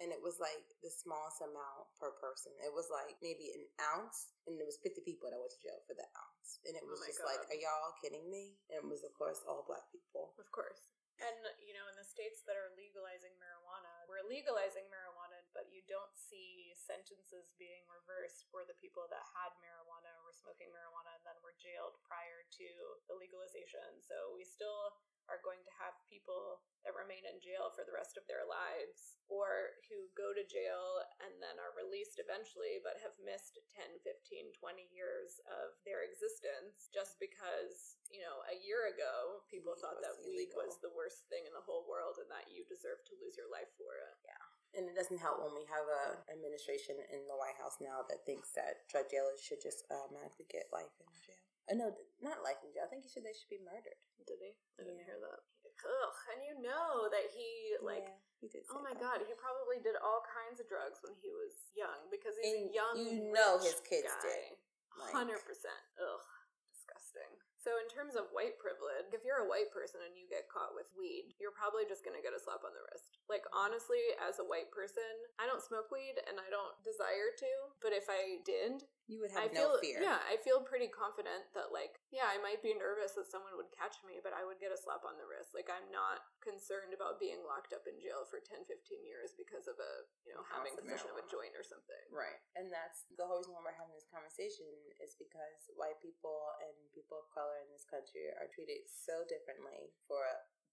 And 0.00 0.08
it 0.08 0.20
was 0.20 0.40
like 0.40 0.64
the 0.80 0.88
smallest 0.88 1.44
amount 1.44 1.92
per 2.00 2.16
person. 2.16 2.56
It 2.64 2.72
was 2.72 2.88
like 2.88 3.20
maybe 3.20 3.52
an 3.52 3.64
ounce, 3.92 4.32
and 4.48 4.56
there 4.56 4.64
was 4.64 4.80
50 4.80 5.04
people 5.04 5.28
that 5.28 5.36
went 5.36 5.52
to 5.52 5.60
jail 5.60 5.80
for 5.84 5.92
that 5.98 6.08
ounce. 6.16 6.58
And 6.64 6.72
it 6.72 6.82
Oh 6.82 6.88
was 6.88 7.04
my 7.04 7.12
just 7.12 7.20
like, 7.22 7.44
are 7.52 7.60
y'all 7.60 7.92
kidding 8.00 8.24
me? 8.32 8.56
And 8.72 8.80
it 8.80 8.86
was, 8.88 9.04
of 9.04 9.12
course, 9.12 9.44
all 9.44 9.68
black 9.68 9.84
people. 9.92 10.32
Of 10.40 10.48
course. 10.50 10.88
And, 11.20 11.36
you 11.60 11.76
know, 11.76 11.84
in 11.92 12.00
the 12.00 12.08
states 12.08 12.40
that 12.48 12.56
are 12.56 12.72
legalizing 12.80 13.36
marijuana, 13.36 13.92
we're 14.08 14.24
legalizing 14.24 14.88
marijuana, 14.88 15.36
but 15.52 15.68
you 15.68 15.84
don't 15.84 16.16
see 16.16 16.72
sentences 16.72 17.52
being 17.60 17.84
reversed 17.92 18.48
for 18.48 18.64
the 18.64 18.72
people 18.80 19.04
that 19.12 19.20
had 19.36 19.52
marijuana 19.60 20.08
or 20.16 20.32
were 20.32 20.38
smoking 20.40 20.72
marijuana 20.72 21.12
and 21.20 21.24
then 21.28 21.36
were 21.44 21.52
jailed 21.60 22.00
prior 22.08 22.40
to 22.56 22.68
the 23.04 23.20
legalization. 23.20 24.00
So 24.00 24.32
we 24.32 24.48
still 24.48 24.96
are 25.30 25.40
going 25.46 25.62
to 25.62 25.72
have 25.78 25.94
people 26.10 26.60
that 26.82 26.96
remain 26.96 27.22
in 27.24 27.38
jail 27.38 27.70
for 27.70 27.86
the 27.86 27.94
rest 27.94 28.18
of 28.18 28.26
their 28.26 28.42
lives 28.44 29.16
or 29.30 29.78
who 29.86 30.10
go 30.18 30.34
to 30.34 30.44
jail 30.44 31.06
and 31.22 31.38
then 31.38 31.56
are 31.62 31.76
released 31.78 32.18
eventually 32.18 32.82
but 32.82 32.98
have 32.98 33.14
missed 33.22 33.62
10, 33.78 34.02
15, 34.02 34.50
20 34.58 34.90
years 34.90 35.38
of 35.46 35.76
their 35.86 36.02
existence 36.02 36.90
just 36.90 37.20
because, 37.22 38.00
you 38.10 38.18
know, 38.20 38.42
a 38.50 38.56
year 38.58 38.90
ago 38.90 39.44
people 39.46 39.76
Weed 39.76 39.82
thought 39.82 40.02
that 40.02 40.18
weed 40.26 40.50
illegal. 40.50 40.66
was 40.66 40.82
the 40.82 40.92
worst 40.92 41.30
thing 41.30 41.46
in 41.46 41.54
the 41.54 41.62
whole 41.62 41.86
world 41.86 42.18
and 42.18 42.28
that 42.32 42.50
you 42.50 42.66
deserve 42.66 43.00
to 43.06 43.14
lose 43.22 43.38
your 43.38 43.48
life 43.52 43.70
for 43.78 43.94
it. 44.00 44.16
Yeah. 44.26 44.44
And 44.74 44.86
it 44.86 44.94
doesn't 44.94 45.18
help 45.18 45.42
when 45.42 45.54
we 45.54 45.66
have 45.66 45.86
a 45.86 46.22
administration 46.30 46.94
in 47.10 47.26
the 47.26 47.34
White 47.34 47.58
House 47.58 47.82
now 47.82 48.06
that 48.06 48.22
thinks 48.22 48.54
that 48.54 48.86
drug 48.86 49.10
dealers 49.10 49.42
should 49.42 49.58
just 49.58 49.82
automatically 49.90 50.46
get 50.46 50.70
life 50.70 50.94
in 51.02 51.10
jail. 51.26 51.49
Uh, 51.70 51.78
no, 51.78 51.86
not 52.18 52.42
life 52.42 52.58
in 52.66 52.74
jail. 52.74 52.82
I 52.84 52.90
think 52.90 53.06
he 53.06 53.10
said 53.10 53.22
they 53.22 53.32
should 53.32 53.48
be 53.48 53.62
murdered. 53.62 53.94
Did 54.26 54.42
he? 54.42 54.58
I 54.76 54.82
didn't 54.82 54.98
Yeah. 55.06 55.14
hear 55.14 55.20
that. 55.22 55.40
ugh, 55.80 56.16
and 56.34 56.40
you 56.44 56.54
know 56.60 57.08
that 57.08 57.30
he 57.32 57.78
like. 57.80 58.04
Yeah, 58.04 58.18
he 58.42 58.48
did 58.52 58.66
Oh 58.68 58.82
my 58.84 58.92
that. 58.92 59.00
god, 59.00 59.18
he 59.24 59.32
probably 59.38 59.78
did 59.80 59.96
all 60.02 60.20
kinds 60.28 60.58
of 60.60 60.68
drugs 60.68 61.00
when 61.00 61.14
he 61.22 61.30
was 61.32 61.54
young 61.72 62.10
because 62.12 62.36
he's 62.36 62.52
And 62.52 62.68
a 62.68 62.74
young. 62.74 62.94
you 63.00 63.32
know 63.32 63.56
his 63.62 63.80
kids 63.86 64.10
guy. 64.10 64.20
did. 64.28 64.58
Like- 64.98 65.14
Hundred 65.14 65.40
percent. 65.46 65.80
Ugh, 65.96 66.20
disgusting. 66.68 67.32
So 67.60 67.76
in 67.76 67.92
terms 67.92 68.16
of 68.16 68.32
white 68.32 68.56
privilege, 68.56 69.12
if 69.12 69.20
you're 69.20 69.44
a 69.44 69.50
white 69.52 69.68
person 69.68 70.00
and 70.00 70.16
you 70.16 70.24
get 70.32 70.48
caught 70.48 70.72
with 70.72 70.88
weed, 70.96 71.36
you're 71.36 71.52
probably 71.52 71.84
just 71.84 72.00
gonna 72.00 72.24
get 72.24 72.32
a 72.32 72.40
slap 72.40 72.64
on 72.64 72.72
the 72.72 72.80
wrist. 72.88 73.20
Like 73.28 73.44
mm. 73.44 73.52
honestly, 73.52 74.00
as 74.16 74.40
a 74.40 74.48
white 74.48 74.72
person, 74.72 75.04
I 75.36 75.44
don't 75.44 75.60
smoke 75.60 75.92
weed 75.92 76.16
and 76.24 76.40
I 76.40 76.48
don't 76.48 76.72
desire 76.80 77.36
to. 77.36 77.52
But 77.84 77.92
if 77.92 78.08
I 78.08 78.40
did, 78.48 78.88
You 79.04 79.20
would 79.20 79.36
have 79.36 79.44
I 79.44 79.46
have 79.52 79.52
feel 79.52 79.76
no 79.76 79.84
fear. 79.84 80.00
yeah, 80.00 80.24
I 80.24 80.40
feel 80.40 80.64
pretty 80.64 80.88
confident 80.88 81.52
that 81.52 81.68
like 81.68 82.00
yeah, 82.08 82.32
I 82.32 82.40
might 82.40 82.64
be 82.64 82.72
nervous 82.72 83.12
that 83.20 83.28
someone 83.28 83.52
would 83.60 83.68
catch 83.76 84.00
me, 84.08 84.24
but 84.24 84.32
I 84.32 84.40
would 84.48 84.56
get 84.56 84.72
a 84.72 84.80
slap 84.80 85.04
on 85.04 85.20
the 85.20 85.28
wrist. 85.28 85.52
Like 85.52 85.68
I'm 85.68 85.92
not 85.92 86.24
concerned 86.40 86.96
about 86.96 87.20
being 87.20 87.44
locked 87.44 87.76
up 87.76 87.84
in 87.84 88.00
jail 88.00 88.24
for 88.24 88.40
10, 88.40 88.64
15 88.64 89.04
years 89.04 89.36
because 89.36 89.68
of 89.68 89.76
a 89.76 90.08
you 90.24 90.32
know 90.32 90.40
having 90.48 90.72
possession 90.80 91.12
of 91.12 91.20
a 91.20 91.28
joint 91.28 91.52
or 91.52 91.64
something. 91.66 92.04
Right. 92.08 92.40
And 92.56 92.72
that's 92.72 93.04
the 93.20 93.28
whole 93.28 93.44
reason 93.44 93.52
why 93.52 93.68
we're 93.68 93.76
having 93.76 93.92
this 93.92 94.08
conversation 94.08 94.64
is 94.96 95.12
because 95.20 95.68
white 95.76 96.00
people 96.00 96.56
people 96.94 97.18
of 97.22 97.28
color 97.34 97.58
in 97.62 97.68
this 97.72 97.86
country 97.86 98.28
are 98.38 98.50
treated 98.50 98.84
so 98.86 99.22
differently 99.26 99.94
for 100.10 100.22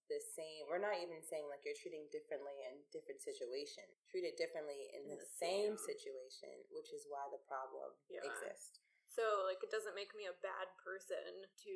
the 0.08 0.24
same 0.24 0.64
we're 0.72 0.80
not 0.80 0.96
even 1.04 1.20
saying 1.20 1.52
like 1.52 1.68
you're 1.68 1.76
treating 1.76 2.08
differently 2.16 2.56
in 2.64 2.80
different 2.96 3.20
situations. 3.20 3.92
Treated 4.08 4.40
differently 4.40 4.88
in, 4.96 5.04
In 5.04 5.20
the, 5.20 5.20
the 5.20 5.28
same, 5.28 5.76
situation, 5.76 6.54
which 6.72 6.96
is 6.96 7.04
why 7.12 7.28
the 7.28 7.44
problem 7.44 7.92
Yeah. 8.08 8.24
exists. 8.24 8.80
So, 9.12 9.50
like, 9.50 9.58
it 9.66 9.74
doesn't 9.74 9.98
make 9.98 10.14
me 10.14 10.30
a 10.30 10.38
bad 10.46 10.70
person 10.78 11.42
to 11.42 11.74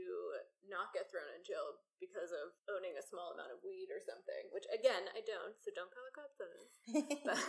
not 0.70 0.94
get 0.94 1.10
thrown 1.10 1.26
in 1.34 1.42
jail 1.42 1.82
because 1.98 2.30
of 2.30 2.54
owning 2.70 2.94
a 2.96 3.04
small 3.04 3.34
amount 3.34 3.50
of 3.50 3.66
weed 3.66 3.90
or 3.90 3.98
something. 3.98 4.46
Which, 4.54 4.70
again, 4.70 5.10
I 5.12 5.26
don't. 5.26 5.58
So 5.58 5.74
don't 5.74 5.90
call 5.90 6.06
the 6.06 6.14
cops 6.14 6.38
on 6.38 6.52
us. 6.54 6.74
But, 7.26 7.42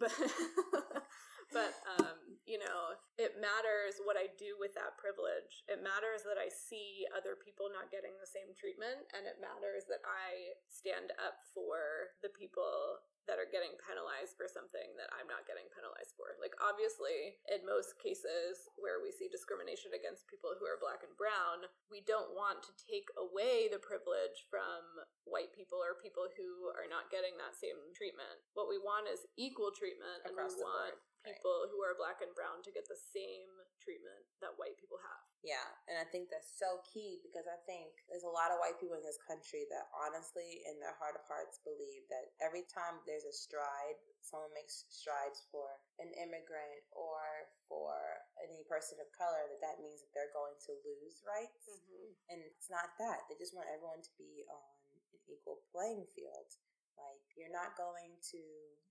but, 0.00 0.14
but, 1.52 1.74
um, 1.98 2.18
you 2.46 2.58
know, 2.58 2.98
it 3.18 3.38
matters 3.38 4.00
what 4.02 4.16
I 4.16 4.32
do 4.38 4.56
with 4.58 4.74
that 4.74 4.96
privilege. 4.96 5.62
It 5.68 5.84
matters 5.84 6.24
that 6.24 6.40
I 6.40 6.48
see 6.48 7.04
other 7.12 7.36
people 7.36 7.68
not 7.70 7.92
getting 7.92 8.16
the 8.18 8.28
same 8.28 8.54
treatment, 8.56 9.06
and 9.14 9.26
it 9.26 9.42
matters 9.42 9.86
that 9.90 10.02
I 10.06 10.58
stand 10.70 11.12
up 11.20 11.38
for 11.54 12.14
the 12.24 12.32
people 12.32 13.02
that 13.28 13.38
are 13.38 13.46
getting 13.46 13.78
penalized 13.86 14.34
for 14.34 14.50
something 14.50 14.90
that 14.98 15.06
I'm 15.14 15.30
not 15.30 15.46
getting 15.46 15.70
penalized 15.70 16.18
for. 16.18 16.34
Like, 16.42 16.56
obviously, 16.58 17.38
in 17.46 17.62
most 17.62 17.94
cases 18.02 18.66
where 18.74 18.98
we 18.98 19.14
see 19.14 19.30
discrimination 19.30 19.94
against 19.94 20.26
people 20.26 20.50
who 20.58 20.66
are 20.66 20.80
black 20.82 21.06
and 21.06 21.14
brown, 21.14 21.70
we 21.92 22.02
don't 22.02 22.34
want 22.34 22.66
to 22.66 22.72
take 22.74 23.06
away 23.14 23.70
the 23.70 23.78
privilege 23.78 24.50
from 24.50 24.82
white 25.28 25.54
people 25.54 25.78
or 25.78 26.02
people 26.02 26.26
who 26.34 26.74
are 26.74 26.90
not 26.90 27.12
getting 27.12 27.38
that 27.38 27.54
same 27.54 27.78
treatment. 27.94 28.34
What 28.58 28.66
we 28.66 28.82
want 28.82 29.06
is 29.06 29.22
equal 29.38 29.70
treatment, 29.70 30.26
and 30.26 30.34
Across 30.34 30.58
we 30.58 30.64
the 30.64 30.66
want 30.66 30.98
board, 30.98 31.09
right. 31.22 31.36
people 31.36 31.68
who 31.68 31.80
are 31.84 31.96
black 31.96 32.24
and 32.24 32.32
brown 32.32 32.64
to 32.64 32.72
get 32.72 32.88
the 32.88 32.98
same 33.12 33.50
treatment 33.80 34.24
that 34.44 34.56
white 34.60 34.76
people 34.76 35.00
have. 35.00 35.24
Yeah, 35.40 35.64
and 35.88 35.96
I 35.96 36.04
think 36.04 36.28
that's 36.28 36.52
so 36.60 36.84
key 36.84 37.24
because 37.24 37.48
I 37.48 37.56
think 37.64 37.96
there's 38.12 38.28
a 38.28 38.32
lot 38.32 38.52
of 38.52 38.60
white 38.60 38.76
people 38.76 39.00
in 39.00 39.04
this 39.04 39.20
country 39.24 39.64
that 39.72 39.88
honestly, 39.96 40.60
in 40.68 40.76
their 40.76 40.92
heart 41.00 41.16
of 41.16 41.24
hearts, 41.24 41.64
believe 41.64 42.04
that 42.12 42.36
every 42.44 42.68
time 42.68 43.00
there's 43.08 43.24
a 43.24 43.32
stride, 43.32 43.96
someone 44.20 44.52
makes 44.52 44.84
strides 44.92 45.48
for 45.48 45.80
an 45.96 46.12
immigrant 46.20 46.84
or 46.92 47.48
for 47.64 47.96
any 48.44 48.60
person 48.68 49.00
of 49.00 49.08
color, 49.16 49.48
that 49.48 49.64
that 49.64 49.80
means 49.80 50.04
that 50.04 50.12
they're 50.12 50.36
going 50.36 50.56
to 50.68 50.72
lose 50.84 51.24
rights. 51.24 51.72
Mm-hmm. 51.72 52.36
And 52.36 52.38
it's 52.44 52.68
not 52.68 52.92
that. 53.00 53.24
They 53.32 53.40
just 53.40 53.56
want 53.56 53.72
everyone 53.72 54.04
to 54.04 54.12
be 54.20 54.44
on 54.44 54.60
an 54.92 55.00
equal 55.24 55.64
playing 55.72 56.04
field. 56.12 56.52
Like, 56.98 57.24
you're 57.36 57.52
not 57.52 57.76
going 57.78 58.16
to. 58.34 58.42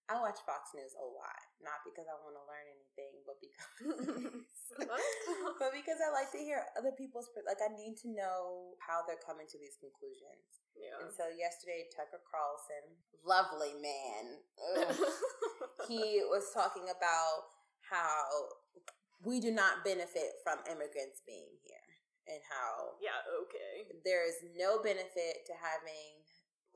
I 0.10 0.18
watch 0.18 0.42
Fox 0.42 0.74
News 0.74 0.98
a 0.98 1.06
lot, 1.06 1.44
not 1.62 1.86
because 1.86 2.10
I 2.10 2.18
want 2.26 2.34
to 2.34 2.46
learn 2.50 2.66
anything, 2.66 3.22
but 3.30 3.38
because. 3.38 4.50
But 5.60 5.76
because 5.76 6.00
I 6.00 6.14
like 6.14 6.32
to 6.32 6.40
hear 6.40 6.64
other 6.78 6.94
people's 6.96 7.28
like 7.44 7.60
I 7.60 7.74
need 7.74 7.98
to 8.06 8.10
know 8.14 8.78
how 8.80 9.04
they're 9.04 9.20
coming 9.20 9.50
to 9.50 9.58
these 9.60 9.76
conclusions. 9.82 10.64
Yeah. 10.78 10.96
And 11.04 11.12
so 11.12 11.28
yesterday 11.28 11.90
Tucker 11.92 12.24
Carlson, 12.24 12.96
lovely 13.26 13.76
man, 13.76 14.40
he 15.92 16.24
was 16.32 16.54
talking 16.56 16.88
about 16.88 17.52
how 17.84 18.24
we 19.26 19.44
do 19.44 19.52
not 19.52 19.84
benefit 19.84 20.40
from 20.46 20.64
immigrants 20.70 21.26
being 21.28 21.60
here 21.66 21.90
and 22.30 22.40
how 22.46 22.96
yeah, 23.02 23.20
okay. 23.44 23.90
there 24.06 24.24
is 24.24 24.40
no 24.56 24.80
benefit 24.80 25.44
to 25.50 25.54
having 25.60 26.19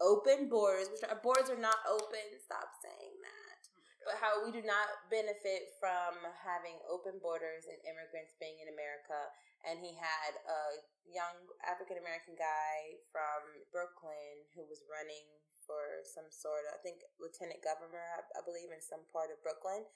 open 0.01 0.49
borders. 0.49 0.89
Which 0.89 1.05
our 1.05 1.19
borders 1.19 1.49
are 1.49 1.59
not 1.59 1.81
open. 1.89 2.23
Stop 2.41 2.73
saying 2.81 3.17
that. 3.21 3.61
But 4.03 4.19
how 4.19 4.43
we 4.43 4.51
do 4.51 4.59
not 4.65 5.07
benefit 5.07 5.79
from 5.79 6.19
having 6.43 6.75
open 6.91 7.23
borders 7.23 7.63
and 7.71 7.79
immigrants 7.87 8.35
being 8.35 8.59
in 8.59 8.67
America. 8.73 9.31
And 9.63 9.79
he 9.79 9.95
had 9.95 10.35
a 10.43 10.83
young 11.07 11.39
African 11.63 11.95
American 11.95 12.35
guy 12.35 12.99
from 13.15 13.47
Brooklyn 13.71 14.43
who 14.57 14.67
was 14.67 14.83
running 14.91 15.23
for 15.63 16.03
some 16.03 16.27
sort 16.27 16.67
of, 16.67 16.75
I 16.75 16.79
think, 16.83 16.99
lieutenant 17.15 17.63
governor, 17.63 18.03
I, 18.19 18.27
I 18.35 18.41
believe, 18.43 18.75
in 18.75 18.83
some 18.83 19.07
part 19.15 19.31
of 19.31 19.39
Brooklyn. 19.39 19.87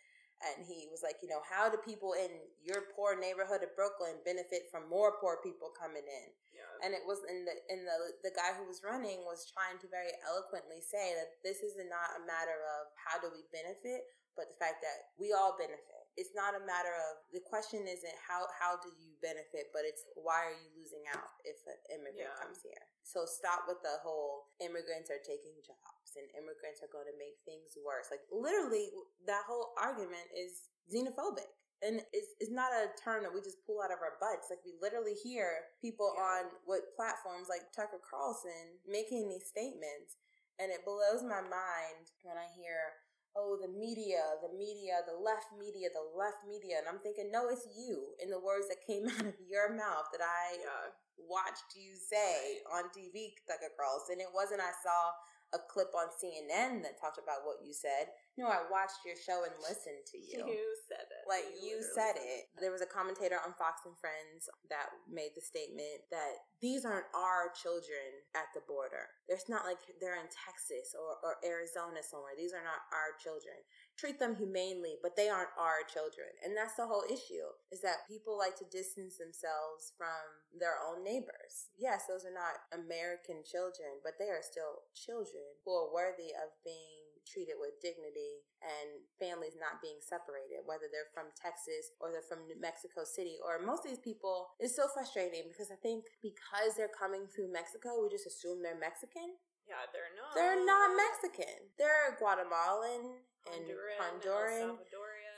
And 0.45 0.61
he 0.69 0.85
was 0.93 1.01
like, 1.01 1.17
you 1.25 1.29
know, 1.33 1.41
how 1.41 1.65
do 1.65 1.81
people 1.81 2.13
in 2.13 2.29
your 2.61 2.93
poor 2.93 3.17
neighborhood 3.17 3.65
of 3.65 3.73
Brooklyn 3.73 4.21
benefit 4.21 4.69
from 4.69 4.85
more 4.85 5.17
poor 5.17 5.41
people 5.41 5.73
coming 5.73 6.05
in? 6.05 6.29
Yeah. 6.53 6.65
and 6.85 6.93
it 6.97 7.05
was 7.05 7.21
in 7.29 7.45
the 7.45 7.53
in 7.69 7.85
the 7.85 7.97
the 8.25 8.33
guy 8.33 8.49
who 8.57 8.65
was 8.65 8.81
running 8.81 9.21
was 9.29 9.45
trying 9.49 9.77
to 9.77 9.85
very 9.93 10.09
eloquently 10.25 10.81
say 10.81 11.13
that 11.13 11.37
this 11.45 11.61
is 11.61 11.77
not 11.77 12.17
a 12.17 12.21
matter 12.25 12.57
of 12.81 12.89
how 12.97 13.21
do 13.21 13.29
we 13.29 13.45
benefit 13.53 14.09
but 14.33 14.49
the 14.49 14.57
fact 14.57 14.81
that 14.81 15.13
we 15.21 15.37
all 15.37 15.53
benefit 15.53 16.01
it's 16.17 16.33
not 16.33 16.57
a 16.57 16.63
matter 16.65 16.93
of 17.13 17.21
the 17.29 17.41
question 17.45 17.85
isn't 17.85 18.17
how 18.25 18.49
how 18.57 18.73
do 18.81 18.89
you 18.97 19.13
benefit 19.21 19.69
but 19.69 19.85
it's 19.85 20.09
why 20.17 20.49
are 20.49 20.57
you 20.57 20.69
losing 20.73 21.05
out 21.13 21.29
if 21.45 21.61
an 21.69 21.77
immigrant 21.93 22.25
Yeah. 22.25 22.41
comes 22.41 22.65
here 22.65 22.85
so 23.05 23.29
stop 23.29 23.69
with 23.69 23.77
the 23.85 24.01
whole 24.01 24.49
immigrants 24.57 25.13
are 25.13 25.21
taking 25.21 25.61
jobs 25.61 25.96
and 26.17 26.27
immigrants 26.35 26.81
are 26.83 26.91
going 26.91 27.07
to 27.07 27.15
make 27.21 27.37
things 27.45 27.77
worse 27.85 28.09
like 28.11 28.25
literally 28.33 28.89
that 29.29 29.45
whole 29.45 29.71
argument 29.79 30.25
is 30.33 30.67
xenophobic 30.89 31.47
and 31.85 32.01
it's, 32.09 32.33
it's 32.41 32.49
not 32.53 32.73
a 32.73 32.89
term 32.97 33.21
that 33.21 33.33
we 33.33 33.41
just 33.41 33.61
pull 33.65 33.81
out 33.85 33.93
of 33.93 34.01
our 34.01 34.17
butts. 34.17 34.49
Like 34.49 34.65
we 34.65 34.73
literally 34.81 35.13
hear 35.13 35.69
people 35.77 36.09
Yeah. 36.17 36.23
on 36.25 36.41
what 36.65 36.89
platforms 36.97 37.49
like 37.49 37.69
Tucker 37.69 38.01
Carlson 38.01 38.81
making 38.87 39.29
these 39.29 39.45
statements, 39.45 40.17
and 40.57 40.73
it 40.73 40.81
blows 40.85 41.21
my 41.21 41.41
mind 41.45 42.09
when 42.25 42.33
I 42.37 42.49
hear, 42.57 42.97
"Oh, 43.35 43.57
the 43.61 43.69
media, 43.69 44.41
the 44.41 44.49
media, 44.57 45.05
the 45.05 45.13
left 45.21 45.53
media, 45.53 45.89
the 45.93 46.01
left 46.17 46.41
media," 46.49 46.79
and 46.81 46.87
I'm 46.89 46.97
thinking, 46.99 47.29
no, 47.29 47.47
it's 47.49 47.67
you 47.77 48.15
in 48.17 48.31
the 48.33 48.39
words 48.41 48.67
that 48.69 48.81
came 48.81 49.05
out 49.13 49.25
of 49.29 49.37
your 49.45 49.69
mouth 49.69 50.09
that 50.17 50.25
I 50.25 50.57
Yeah. 50.57 50.89
watched 51.17 51.75
you 51.75 51.93
say 51.95 52.61
on 52.73 52.89
TV, 52.89 53.35
Tucker 53.45 53.69
Carlson. 53.77 54.19
It 54.19 54.33
wasn't 54.33 54.61
I 54.61 54.73
saw 54.81 55.13
a 55.53 55.57
clip 55.71 55.89
on 55.95 56.07
CNN 56.11 56.83
that 56.83 56.99
talked 56.99 57.17
about 57.17 57.45
what 57.45 57.57
you 57.65 57.73
said. 57.73 58.07
No, 58.37 58.45
I 58.53 58.61
watched 58.69 59.01
your 59.01 59.17
show 59.17 59.41
and 59.49 59.57
listened 59.65 60.05
to 60.13 60.17
you. 60.29 60.45
You 60.45 60.63
said 60.85 61.09
it. 61.09 61.23
Like 61.25 61.49
you 61.57 61.81
literally 61.81 61.97
said 61.97 62.15
it. 62.21 62.41
There 62.61 62.71
was 62.71 62.85
a 62.85 62.89
commentator 62.89 63.41
on 63.41 63.57
Fox 63.57 63.81
and 63.89 63.97
Friends 63.97 64.45
that 64.69 64.93
made 65.09 65.33
the 65.33 65.41
statement 65.41 66.05
that 66.13 66.45
these 66.61 66.85
aren't 66.85 67.09
our 67.17 67.49
children 67.57 68.21
at 68.37 68.53
the 68.53 68.61
border. 68.69 69.09
It's 69.25 69.49
not 69.49 69.65
like 69.65 69.81
they're 69.97 70.21
in 70.21 70.29
Texas 70.29 70.93
or, 70.93 71.17
or 71.25 71.41
Arizona 71.41 72.05
somewhere. 72.05 72.37
These 72.37 72.53
are 72.53 72.63
not 72.63 72.85
our 72.93 73.17
children. 73.17 73.57
Treat 73.97 74.21
them 74.21 74.37
humanely, 74.37 75.01
but 75.01 75.17
they 75.17 75.33
aren't 75.33 75.53
our 75.57 75.81
children. 75.89 76.29
And 76.45 76.53
that's 76.53 76.77
the 76.77 76.85
whole 76.85 77.05
issue 77.09 77.49
is 77.73 77.81
that 77.81 78.05
people 78.05 78.37
like 78.37 78.53
to 78.61 78.69
distance 78.69 79.17
themselves 79.17 79.97
from 79.97 80.21
their 80.53 80.77
own 80.77 81.01
neighbors. 81.01 81.73
Yes, 81.73 82.05
those 82.05 82.21
are 82.21 82.33
not 82.33 82.61
American 82.69 83.41
children, 83.41 83.97
but 84.05 84.21
they 84.21 84.29
are 84.29 84.45
still 84.45 84.85
children 84.93 85.57
who 85.65 85.73
are 85.73 85.89
worthy 85.93 86.33
of 86.37 86.53
being 86.61 87.06
treated 87.27 87.59
with 87.59 87.77
dignity 87.83 88.47
and 88.63 89.03
families 89.19 89.59
not 89.59 89.83
being 89.83 89.99
separated, 89.99 90.63
whether 90.65 90.87
they're 90.87 91.11
from 91.11 91.29
Texas 91.35 91.91
or 91.99 92.09
they're 92.09 92.25
from 92.25 92.47
New 92.47 92.57
Mexico 92.57 93.03
City, 93.03 93.37
or 93.43 93.59
most 93.59 93.83
of 93.83 93.91
these 93.91 94.01
people, 94.01 94.55
it's 94.57 94.75
so 94.75 94.87
frustrating 94.89 95.51
because 95.51 95.69
I 95.69 95.77
think 95.77 96.07
because 96.23 96.79
they're 96.79 96.91
coming 96.91 97.27
through 97.27 97.51
Mexico, 97.51 97.99
we 97.99 98.07
just 98.07 98.25
assume 98.25 98.63
they're 98.63 98.79
Mexican. 98.79 99.37
Yeah, 99.67 99.83
they're 99.91 100.15
not. 100.15 100.31
They're 100.31 100.63
not 100.63 100.95
Mexican. 100.95 101.67
They're 101.75 102.15
Guatemalan 102.15 103.19
and 103.51 103.63
Honduran, 103.67 103.99
Honduran 103.99 104.79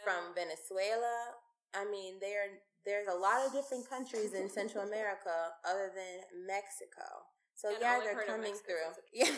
from 0.06 0.38
Venezuela. 0.38 1.34
I 1.74 1.86
mean, 1.90 2.22
there 2.22 2.62
there's 2.86 3.08
a 3.08 3.18
lot 3.18 3.46
of 3.46 3.54
different 3.54 3.90
countries 3.90 4.34
in 4.34 4.50
Central 4.50 4.84
America 4.90 5.58
other 5.66 5.92
than 5.94 6.46
Mexico. 6.46 7.26
So 7.56 7.70
And 7.70 7.78
yeah, 7.82 8.00
they're 8.00 8.24
coming 8.26 8.54
through. 8.54 8.94
Yeah. 9.14 9.34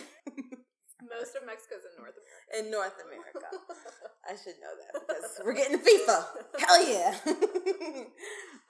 Most 1.11 1.35
of 1.35 1.43
Mexico's 1.45 1.83
in 1.83 1.93
North 1.99 2.15
America. 2.15 2.49
in 2.55 2.65
North 2.71 2.97
America. 3.03 3.43
I 4.29 4.33
should 4.39 4.57
know 4.63 4.73
that 4.79 4.91
because 4.95 5.41
we're 5.43 5.57
getting 5.57 5.79
FIFA. 5.79 6.17
Hell 6.57 6.81
yeah. 6.87 7.11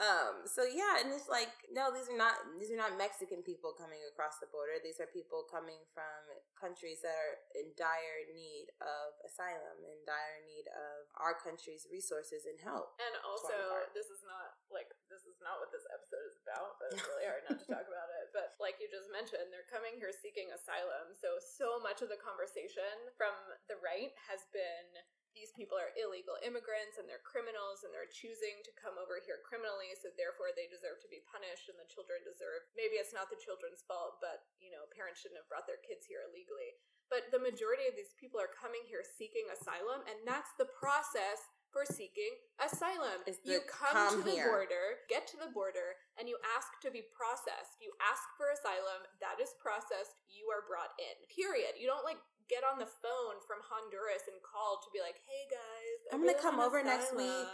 Um, 0.01 0.49
so 0.49 0.65
yeah, 0.65 0.97
and 0.97 1.13
it's 1.13 1.29
like, 1.29 1.53
no, 1.69 1.93
these 1.93 2.09
are 2.09 2.17
not 2.17 2.33
these 2.57 2.73
are 2.73 2.81
not 2.81 2.97
Mexican 2.97 3.45
people 3.45 3.69
coming 3.77 4.01
across 4.09 4.41
the 4.41 4.49
border. 4.49 4.81
These 4.81 4.97
are 4.97 5.05
people 5.05 5.45
coming 5.45 5.77
from 5.93 6.25
countries 6.57 7.05
that 7.05 7.13
are 7.13 7.37
in 7.53 7.69
dire 7.77 8.25
need 8.33 8.73
of 8.81 9.13
asylum, 9.21 9.77
in 9.85 10.01
dire 10.09 10.41
need 10.41 10.65
of 10.73 11.05
our 11.21 11.37
country's 11.37 11.85
resources 11.93 12.49
and 12.49 12.57
help. 12.65 12.97
And 12.97 13.13
also, 13.21 13.53
this 13.93 14.09
is 14.09 14.25
not 14.25 14.57
like 14.73 14.89
this 15.05 15.21
is 15.29 15.37
not 15.37 15.61
what 15.61 15.69
this 15.69 15.85
episode 15.93 16.25
is 16.33 16.37
about, 16.49 16.81
but 16.81 16.89
it's 16.97 17.05
really 17.05 17.29
hard 17.29 17.45
not 17.45 17.61
to 17.61 17.67
talk 17.69 17.85
about 17.85 18.09
it. 18.09 18.33
But 18.33 18.57
like 18.57 18.80
you 18.80 18.80
just 18.91 19.07
mentioned, 19.09 19.47
they're 19.49 19.71
coming 19.71 19.95
here 19.95 20.11
seeking 20.11 20.51
asylum. 20.51 21.15
So 21.15 21.39
so 21.39 21.79
much 21.79 22.03
of 22.03 22.11
the 22.11 22.19
conversation 22.19 23.09
from 23.15 23.33
the 23.71 23.79
right 23.79 24.11
has 24.27 24.43
been 24.51 24.99
these 25.31 25.55
people 25.55 25.79
are 25.79 25.95
illegal 25.95 26.35
immigrants 26.43 26.99
and 26.99 27.07
they're 27.07 27.23
criminals 27.23 27.87
and 27.87 27.91
they're 27.95 28.11
choosing 28.11 28.59
to 28.67 28.71
come 28.75 28.99
over 28.99 29.23
here 29.23 29.39
criminally 29.47 29.95
so 29.95 30.11
therefore 30.19 30.51
they 30.51 30.67
deserve 30.67 30.99
to 30.99 31.07
be 31.07 31.23
punished 31.23 31.71
and 31.71 31.79
the 31.79 31.87
children 31.87 32.19
deserve 32.27 32.67
maybe 32.75 32.99
it's 32.99 33.15
not 33.15 33.31
the 33.31 33.39
children's 33.39 33.83
fault 33.87 34.19
but 34.19 34.43
you 34.59 34.67
know 34.67 34.83
parents 34.91 35.23
shouldn't 35.23 35.39
have 35.39 35.47
brought 35.47 35.67
their 35.67 35.79
kids 35.87 36.03
here 36.03 36.27
illegally 36.27 36.75
but 37.07 37.31
the 37.31 37.39
majority 37.39 37.87
of 37.87 37.95
these 37.95 38.11
people 38.19 38.39
are 38.39 38.51
coming 38.51 38.83
here 38.83 39.03
seeking 39.03 39.47
asylum 39.55 40.03
and 40.03 40.19
that's 40.27 40.51
the 40.59 40.67
process 40.75 41.47
for 41.71 41.87
seeking 41.87 42.35
asylum. 42.59 43.23
you 43.43 43.63
come, 43.65 44.19
to 44.19 44.23
the 44.23 44.35
here. 44.35 44.51
border, 44.51 45.07
get 45.07 45.25
to 45.31 45.37
the 45.39 45.49
border, 45.49 45.97
and 46.19 46.27
you 46.27 46.37
ask 46.55 46.75
to 46.83 46.91
be 46.91 47.03
processed. 47.15 47.79
You 47.79 47.95
ask 48.03 48.23
for 48.35 48.51
asylum, 48.51 49.07
that 49.23 49.39
is 49.39 49.55
processed, 49.57 50.19
you 50.27 50.51
are 50.51 50.67
brought 50.67 50.93
in. 50.99 51.15
Period. 51.31 51.79
You 51.79 51.87
don't 51.87 52.03
like 52.05 52.19
get 52.51 52.67
on 52.67 52.75
the 52.75 52.91
phone 52.99 53.39
from 53.47 53.63
Honduras 53.63 54.27
and 54.27 54.35
call 54.43 54.83
to 54.83 54.91
be 54.91 54.99
like, 54.99 55.15
"Hey 55.23 55.47
guys, 55.47 55.99
I 56.11 56.19
am 56.19 56.21
really 56.21 56.35
gonna 56.35 56.43
come 56.43 56.59
over 56.59 56.83
asylum. 56.83 56.99
next 56.99 57.15
week." 57.15 57.47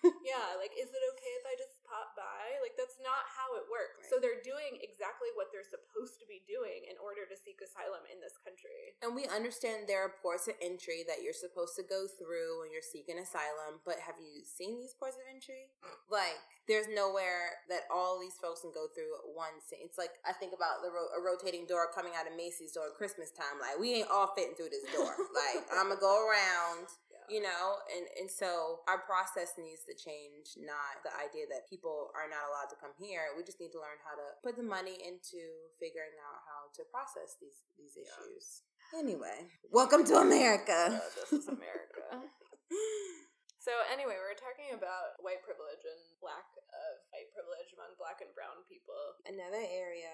yeah, 0.24 0.56
like, 0.56 0.72
is 0.74 0.88
it 0.88 1.02
okay 1.14 1.32
if 1.38 1.44
I 1.44 1.54
just 1.60 1.76
pop 1.84 2.16
by? 2.16 2.58
Like, 2.64 2.74
that's 2.80 2.96
not 3.04 3.28
how 3.28 3.54
it 3.60 3.68
works. 3.68 4.02
Right. 4.02 4.08
So 4.08 4.14
they're 4.16 4.40
doing 4.40 4.80
exactly 4.80 5.28
what 5.36 5.52
they're 5.52 5.66
supposed 5.66 6.16
to 6.22 6.26
be 6.26 6.40
doing 6.48 6.88
in 6.88 6.96
order 6.98 7.28
to 7.28 7.36
seek 7.36 7.60
asylum 7.60 8.08
in 8.08 8.18
this 8.18 8.40
country. 8.40 8.96
And 9.04 9.12
we 9.12 9.28
understand 9.28 9.86
there 9.86 10.02
are 10.02 10.18
ports 10.24 10.48
of 10.48 10.56
entry 10.64 11.04
that 11.06 11.20
you're 11.20 11.36
supposed 11.36 11.76
to 11.76 11.84
go 11.84 12.08
through 12.08 12.64
when 12.64 12.72
you're 12.72 12.84
seeking 12.84 13.20
asylum, 13.20 13.84
but 13.84 14.00
have 14.00 14.16
you 14.18 14.42
seen 14.42 14.80
these 14.80 14.96
ports 14.96 15.20
of 15.20 15.28
entry? 15.28 15.70
Like, 16.08 16.40
there's 16.70 16.86
nowhere 16.86 17.58
that 17.68 17.90
all 17.90 18.22
these 18.22 18.38
folks 18.38 18.62
can 18.62 18.70
go 18.70 18.86
through 18.94 19.10
at 19.18 19.26
once. 19.34 19.74
It's 19.74 19.98
like 19.98 20.22
I 20.22 20.32
think 20.32 20.54
about 20.54 20.82
the 20.82 20.94
ro- 20.94 21.10
a 21.10 21.20
rotating 21.20 21.66
door 21.66 21.90
coming 21.90 22.14
out 22.14 22.30
of 22.30 22.38
Macy's 22.38 22.72
during 22.72 22.94
Christmas 22.94 23.34
time. 23.34 23.58
Like, 23.58 23.82
we 23.82 23.98
ain't 23.98 24.10
all 24.10 24.30
fitting 24.38 24.54
through 24.54 24.70
this 24.70 24.86
door. 24.94 25.10
like, 25.42 25.66
I'm 25.74 25.90
gonna 25.90 25.98
go 25.98 26.22
around 26.22 26.86
you 27.32 27.40
know? 27.40 27.80
And 27.88 28.04
and 28.20 28.28
so 28.28 28.84
our 28.84 29.00
process 29.08 29.56
needs 29.56 29.88
to 29.88 29.96
change 29.96 30.60
not 30.60 31.00
the 31.00 31.10
idea 31.16 31.48
that 31.48 31.64
people 31.72 32.12
are 32.12 32.28
not 32.28 32.44
allowed 32.52 32.68
to 32.70 32.78
come 32.78 32.92
here. 33.00 33.32
We 33.32 33.42
just 33.42 33.56
need 33.56 33.72
to 33.72 33.80
learn 33.80 33.96
how 34.04 34.12
to 34.20 34.36
put 34.44 34.60
the 34.60 34.66
money 34.66 35.00
into 35.00 35.40
figuring 35.80 36.12
out 36.20 36.44
how 36.44 36.68
to 36.76 36.84
process 36.92 37.40
these 37.40 37.64
these 37.80 37.96
issues. 37.96 38.68
Yeah. 38.92 39.00
anyway 39.00 39.48
welcome 39.72 40.04
to 40.04 40.20
america. 40.20 41.00
Uh, 41.00 41.08
this 41.16 41.32
is 41.32 41.48
america. 41.48 42.04
So 43.62 43.70
anyway 43.94 44.18
we're 44.18 44.34
talking 44.34 44.74
about 44.74 45.22
white 45.22 45.38
privilege 45.46 45.86
and 45.86 46.02
lack 46.18 46.50
of 46.58 46.94
white 47.14 47.30
privilege 47.30 47.70
among 47.78 47.94
black 47.94 48.18
and 48.18 48.34
brown 48.34 48.58
people. 48.66 48.98
Another 49.22 49.62
area 49.62 50.10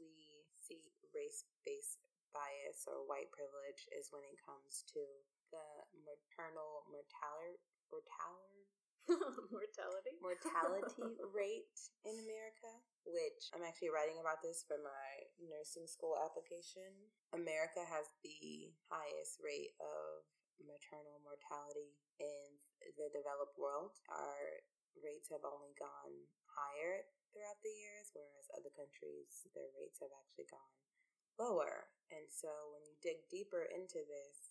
we 0.00 0.40
see 0.56 0.80
race-based 1.12 2.00
bias 2.32 2.88
or 2.88 3.04
white 3.04 3.28
privilege 3.28 3.84
is 3.92 4.08
when 4.08 4.24
it 4.24 4.40
comes 4.40 4.88
to 4.96 5.04
the 5.50 5.68
maternal 6.04 6.84
mortality 6.92 7.60
mortality 7.88 8.60
mortality 9.08 10.12
mortality 10.20 10.92
rate 11.32 11.78
in 12.04 12.12
America, 12.28 12.70
which 13.08 13.48
I'm 13.56 13.64
actually 13.64 13.88
writing 13.88 14.20
about 14.20 14.44
this 14.44 14.68
for 14.68 14.76
my 14.84 15.08
nursing 15.40 15.88
school 15.88 16.12
application. 16.20 16.92
America 17.32 17.80
has 17.88 18.12
the 18.20 18.68
highest 18.92 19.40
rate 19.40 19.72
of 19.80 20.28
maternal 20.60 21.24
mortality 21.24 21.96
in 22.20 22.48
the 23.00 23.08
developed 23.14 23.56
world. 23.56 23.96
Our 24.12 24.60
rates 25.00 25.30
have 25.32 25.46
only 25.46 25.72
gone 25.78 26.14
higher 26.44 27.06
throughout 27.32 27.60
the 27.62 27.72
years, 27.72 28.10
whereas 28.12 28.50
other 28.52 28.72
countries, 28.74 29.46
their 29.54 29.70
rates 29.78 30.02
have 30.02 30.12
actually 30.12 30.48
gone 30.50 30.74
lower. 31.38 31.88
And 32.10 32.26
so 32.28 32.50
when 32.74 32.82
you 32.84 32.96
dig 32.98 33.24
deeper 33.30 33.68
into 33.68 34.02
this, 34.02 34.47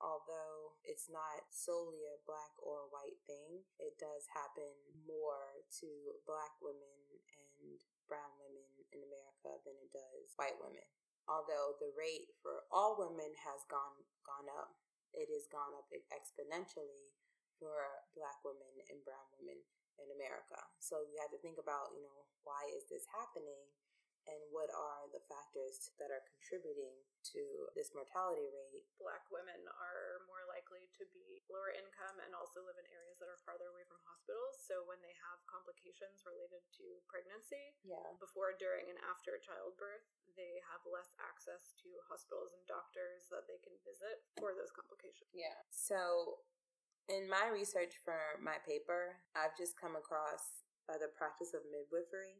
although 0.00 0.80
it's 0.82 1.12
not 1.12 1.44
solely 1.52 2.08
a 2.08 2.20
black 2.24 2.52
or 2.60 2.88
white 2.88 3.20
thing, 3.28 3.64
it 3.76 4.00
does 4.00 4.24
happen 4.32 4.72
more 5.04 5.60
to 5.80 5.88
black 6.24 6.56
women 6.64 7.20
and 7.36 7.78
brown 8.08 8.32
women 8.40 8.66
in 8.90 9.04
America 9.06 9.60
than 9.62 9.76
it 9.78 9.92
does 9.92 10.34
white 10.40 10.58
women. 10.58 10.84
Although 11.28 11.78
the 11.78 11.94
rate 11.94 12.32
for 12.42 12.66
all 12.74 12.98
women 12.98 13.30
has 13.46 13.62
gone 13.70 14.02
gone 14.26 14.50
up, 14.50 14.74
it 15.14 15.30
has 15.30 15.46
gone 15.46 15.76
up 15.78 15.86
exponentially 16.10 17.14
for 17.60 18.02
black 18.16 18.40
women 18.42 18.72
and 18.88 19.04
brown 19.04 19.28
women 19.38 19.60
in 20.00 20.08
America. 20.16 20.58
So 20.80 21.04
you 21.06 21.20
have 21.20 21.30
to 21.30 21.40
think 21.44 21.60
about, 21.60 21.92
you 21.92 22.02
know, 22.02 22.24
why 22.42 22.66
is 22.72 22.88
this 22.88 23.04
happening? 23.12 23.68
And 24.28 24.40
what 24.52 24.68
are 24.72 25.08
the 25.10 25.22
factors 25.30 25.92
that 25.96 26.12
are 26.12 26.24
contributing 26.26 26.92
to 27.32 27.42
this 27.72 27.92
mortality 27.96 28.44
rate? 28.50 28.84
Black 29.00 29.24
women 29.32 29.60
are 29.68 30.24
more 30.28 30.44
likely 30.50 30.88
to 31.00 31.04
be 31.14 31.40
lower 31.48 31.72
income 31.72 32.20
and 32.20 32.36
also 32.36 32.60
live 32.64 32.76
in 32.76 32.86
areas 32.92 33.18
that 33.20 33.32
are 33.32 33.40
farther 33.46 33.68
away 33.72 33.84
from 33.88 34.00
hospitals. 34.04 34.60
So 34.60 34.84
when 34.84 35.00
they 35.00 35.14
have 35.24 35.40
complications 35.48 36.24
related 36.28 36.62
to 36.80 36.84
pregnancy, 37.08 37.76
yeah. 37.84 38.04
before, 38.20 38.56
during, 38.60 38.88
and 38.92 39.00
after 39.08 39.40
childbirth, 39.40 40.04
they 40.38 40.62
have 40.70 40.82
less 40.86 41.10
access 41.18 41.74
to 41.84 41.88
hospitals 42.06 42.54
and 42.54 42.64
doctors 42.70 43.28
that 43.34 43.48
they 43.50 43.58
can 43.60 43.74
visit 43.82 44.22
for 44.38 44.54
those 44.54 44.70
complications. 44.72 45.32
Yeah. 45.34 45.56
So 45.68 46.40
in 47.10 47.26
my 47.26 47.50
research 47.50 47.98
for 48.06 48.38
my 48.38 48.62
paper, 48.62 49.18
I've 49.34 49.56
just 49.58 49.74
come 49.74 49.98
across 49.98 50.62
uh, 50.86 50.98
the 50.98 51.10
practice 51.18 51.54
of 51.54 51.66
midwifery 51.66 52.38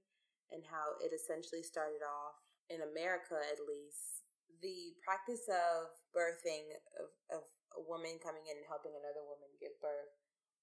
and 0.50 0.66
how 0.66 0.98
it 0.98 1.14
essentially 1.14 1.62
started 1.62 2.02
off 2.02 2.38
in 2.70 2.82
America, 2.86 3.38
at 3.38 3.62
least. 3.62 4.26
The 4.60 4.92
practice 5.00 5.48
of 5.48 5.88
birthing, 6.12 6.68
of, 7.00 7.08
of 7.32 7.42
a 7.74 7.82
woman 7.88 8.20
coming 8.20 8.44
in 8.44 8.60
and 8.60 8.68
helping 8.68 8.92
another 8.92 9.24
woman 9.24 9.48
give 9.56 9.72
birth, 9.80 10.12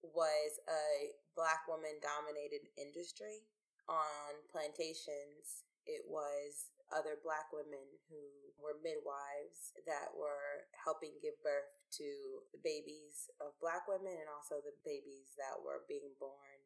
was 0.06 0.62
a 0.69 1.17
black 1.34 1.65
woman 1.65 1.97
dominated 2.00 2.69
industry 2.78 3.41
on 3.89 4.38
plantations. 4.54 5.65
It 5.89 6.06
was 6.06 6.69
other 6.93 7.19
black 7.26 7.52
women 7.52 7.84
who 8.08 8.21
were 8.62 8.80
midwives 8.80 9.76
that 9.84 10.13
were 10.15 10.67
helping 10.78 11.15
give 11.19 11.36
birth 11.43 11.67
to 12.00 12.08
the 12.56 12.62
babies 12.63 13.28
of 13.43 13.56
black 13.60 13.88
women 13.88 14.15
and 14.15 14.30
also 14.32 14.60
the 14.63 14.76
babies 14.84 15.36
that 15.36 15.58
were 15.60 15.84
being 15.88 16.15
born 16.19 16.58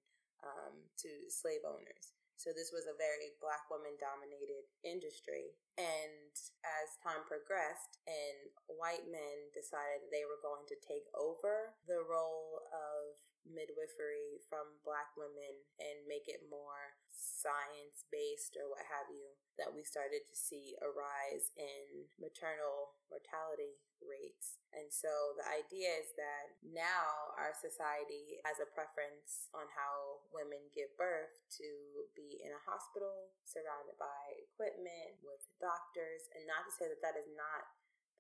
um, 0.46 0.76
to 1.02 1.10
slave 1.30 1.62
owners. 1.66 2.18
So 2.42 2.50
this 2.50 2.74
was 2.74 2.90
a 2.90 2.98
very 2.98 3.38
black 3.38 3.70
woman 3.70 3.94
dominated 4.02 4.66
industry. 4.82 5.54
And 5.78 6.34
as 6.66 6.98
time 6.98 7.22
progressed 7.30 8.02
and 8.10 8.50
white 8.82 9.06
men 9.06 9.54
decided 9.54 10.10
they 10.10 10.26
were 10.26 10.42
going 10.42 10.66
to 10.74 10.78
take 10.82 11.06
over 11.14 11.78
the 11.86 12.02
role 12.02 12.66
of 12.74 13.14
midwifery 13.52 14.42
from 14.48 14.80
black 14.82 15.12
women 15.20 15.54
and 15.80 16.08
make 16.08 16.28
it 16.32 16.48
more 16.50 16.98
science 17.12 18.08
based 18.10 18.58
or 18.58 18.70
what 18.72 18.86
have 18.88 19.10
you, 19.12 19.36
that 19.60 19.70
we 19.74 19.86
started 19.86 20.26
to 20.26 20.36
see 20.36 20.74
a 20.82 20.90
rise 20.90 21.54
in 21.58 22.08
maternal 22.18 22.98
mortality 23.12 23.78
rates. 24.02 24.58
And 24.74 24.90
so 24.90 25.36
the 25.38 25.46
idea 25.46 25.92
is 26.02 26.16
that 26.18 26.58
now 26.64 27.36
our 27.38 27.54
society 27.54 28.42
has 28.48 28.58
a 28.58 28.72
preference 28.72 29.52
on 29.54 29.68
how 29.70 30.26
women 30.32 30.72
give 30.74 30.90
birth 30.98 31.36
to 31.62 31.70
be 32.18 32.42
in 32.42 32.50
a 32.56 32.66
hospital, 32.66 33.36
surrounded 33.46 34.00
by 34.02 34.48
equipment, 34.50 35.20
with 35.22 35.44
doctors, 35.62 36.32
and 36.34 36.48
not 36.50 36.66
to 36.66 36.72
say 36.74 36.88
that 36.90 37.04
that 37.04 37.20
is 37.20 37.30
not 37.36 37.68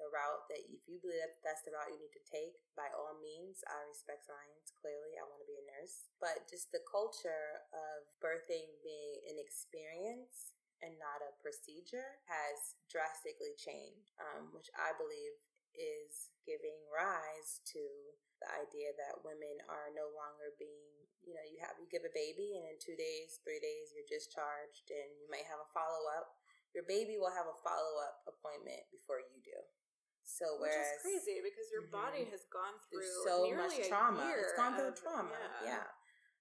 the 0.02 0.10
route 0.10 0.50
that 0.50 0.66
if 0.66 0.82
you 0.90 0.98
believe 0.98 1.22
that 1.22 1.38
that's 1.46 1.62
the 1.62 1.72
route 1.72 1.94
you 1.94 2.02
need 2.02 2.18
to 2.18 2.26
take, 2.26 2.58
by 2.74 2.90
all 2.98 3.22
means, 3.22 3.62
I 3.70 3.78
respect 3.86 4.26
science. 4.26 4.74
Clearly, 4.82 5.22
I 5.22 5.30
want 5.30 5.46
to 5.46 5.50
be 5.50 5.62
a 5.62 5.70
nurse. 5.78 6.10
But 6.18 6.50
just 6.50 6.74
the 6.74 6.82
culture 6.90 7.62
of 7.70 8.10
birthing 8.18 8.82
being 8.82 9.22
an 9.30 9.38
experience 9.38 10.58
and 10.82 10.98
not 10.98 11.22
a 11.22 11.38
procedure 11.46 12.18
has 12.26 12.82
drastically 12.90 13.54
changed, 13.54 14.18
um, 14.18 14.50
which 14.58 14.74
I 14.74 14.98
believe 14.98 15.38
is 15.78 16.34
giving 16.44 16.76
rise 16.90 17.62
to 17.70 17.82
the 18.42 18.50
idea 18.58 18.90
that 18.98 19.22
women 19.22 19.62
are 19.70 19.94
no 19.94 20.10
longer 20.18 20.58
being 20.58 21.06
you 21.22 21.38
know 21.38 21.46
you 21.46 21.62
have 21.62 21.78
you 21.78 21.86
give 21.94 22.02
a 22.02 22.18
baby 22.18 22.58
and 22.58 22.66
in 22.66 22.78
two 22.82 22.98
days 22.98 23.38
three 23.46 23.62
days 23.62 23.94
you're 23.94 24.10
discharged 24.10 24.90
and 24.90 25.10
you 25.22 25.30
might 25.30 25.46
have 25.46 25.62
a 25.62 25.70
follow-up 25.70 26.34
your 26.74 26.88
baby 26.90 27.22
will 27.22 27.32
have 27.32 27.46
a 27.46 27.62
follow-up 27.62 28.26
appointment 28.26 28.82
before 28.90 29.22
you 29.22 29.38
do 29.46 29.60
so 30.32 30.56
Which 30.56 30.72
whereas 30.72 30.96
is 30.96 31.04
crazy 31.04 31.38
because 31.44 31.68
your 31.76 31.84
mm-hmm, 31.86 32.00
body 32.00 32.24
has 32.32 32.48
gone 32.48 32.80
through 32.88 33.12
so 33.28 33.52
much 33.52 33.76
trauma. 33.92 34.24
It's 34.32 34.56
gone 34.56 34.80
through 34.80 34.96
of, 34.96 35.00
trauma. 35.00 35.36
Yeah. 35.60 35.84
yeah. 35.84 35.88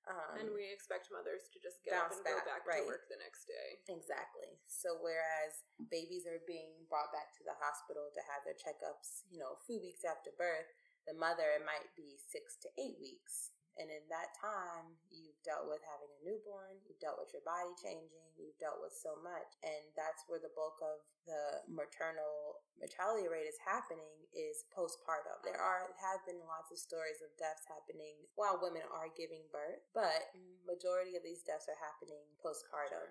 Um, 0.09 0.43
and 0.43 0.49
we 0.57 0.65
expect 0.65 1.13
mothers 1.13 1.53
to 1.53 1.61
just 1.61 1.85
get 1.85 1.95
up 1.95 2.09
and 2.09 2.25
go 2.25 2.33
back, 2.33 2.49
back 2.49 2.65
right. 2.65 2.83
to 2.83 2.89
work 2.89 3.07
the 3.13 3.21
next 3.21 3.45
day. 3.47 3.79
Exactly. 3.87 4.59
So 4.67 4.97
whereas 4.99 5.61
babies 5.93 6.25
are 6.25 6.41
being 6.49 6.73
brought 6.89 7.13
back 7.13 7.37
to 7.37 7.43
the 7.45 7.55
hospital 7.61 8.09
to 8.11 8.23
have 8.27 8.43
their 8.43 8.57
checkups, 8.57 9.29
you 9.29 9.39
know, 9.39 9.55
a 9.55 9.61
few 9.69 9.79
weeks 9.79 10.03
after 10.03 10.33
birth, 10.35 10.67
the 11.05 11.15
mother 11.15 11.53
it 11.53 11.69
might 11.69 11.93
be 11.95 12.17
six 12.17 12.57
to 12.65 12.69
eight 12.81 12.97
weeks. 12.99 13.55
And 13.79 13.89
in 13.89 14.05
that 14.11 14.35
time, 14.37 14.99
you've 15.09 15.39
dealt 15.47 15.71
with 15.71 15.81
having 15.87 16.11
a 16.11 16.21
newborn, 16.27 16.83
you've 16.85 17.01
dealt 17.01 17.23
with 17.23 17.31
your 17.31 17.45
body 17.47 17.73
changing, 17.79 18.27
you've 18.37 18.59
dealt 18.59 18.83
with 18.83 18.93
so 18.93 19.17
much. 19.23 19.57
And 19.63 19.83
that's 19.95 20.27
where 20.27 20.43
the 20.43 20.53
bulk 20.53 20.77
of 20.83 21.01
the 21.25 21.65
maternal 21.71 22.65
mortality 22.77 23.31
rate 23.31 23.49
is 23.49 23.61
happening 23.63 24.27
is 24.35 24.67
postpartum. 24.71 25.43
There 25.43 25.59
are 25.59 25.91
have 25.99 26.23
been 26.27 26.41
lots 26.47 26.71
of 26.71 26.79
stories 26.79 27.19
of 27.23 27.35
deaths 27.39 27.67
happening 27.67 28.15
while 28.39 28.63
women 28.63 28.87
are 28.91 29.11
giving 29.15 29.47
birth, 29.51 29.83
but 29.95 30.35
majority 30.67 31.19
of 31.19 31.27
these 31.27 31.43
deaths 31.43 31.67
are 31.67 31.79
happening 31.79 32.23
postpartum 32.39 33.11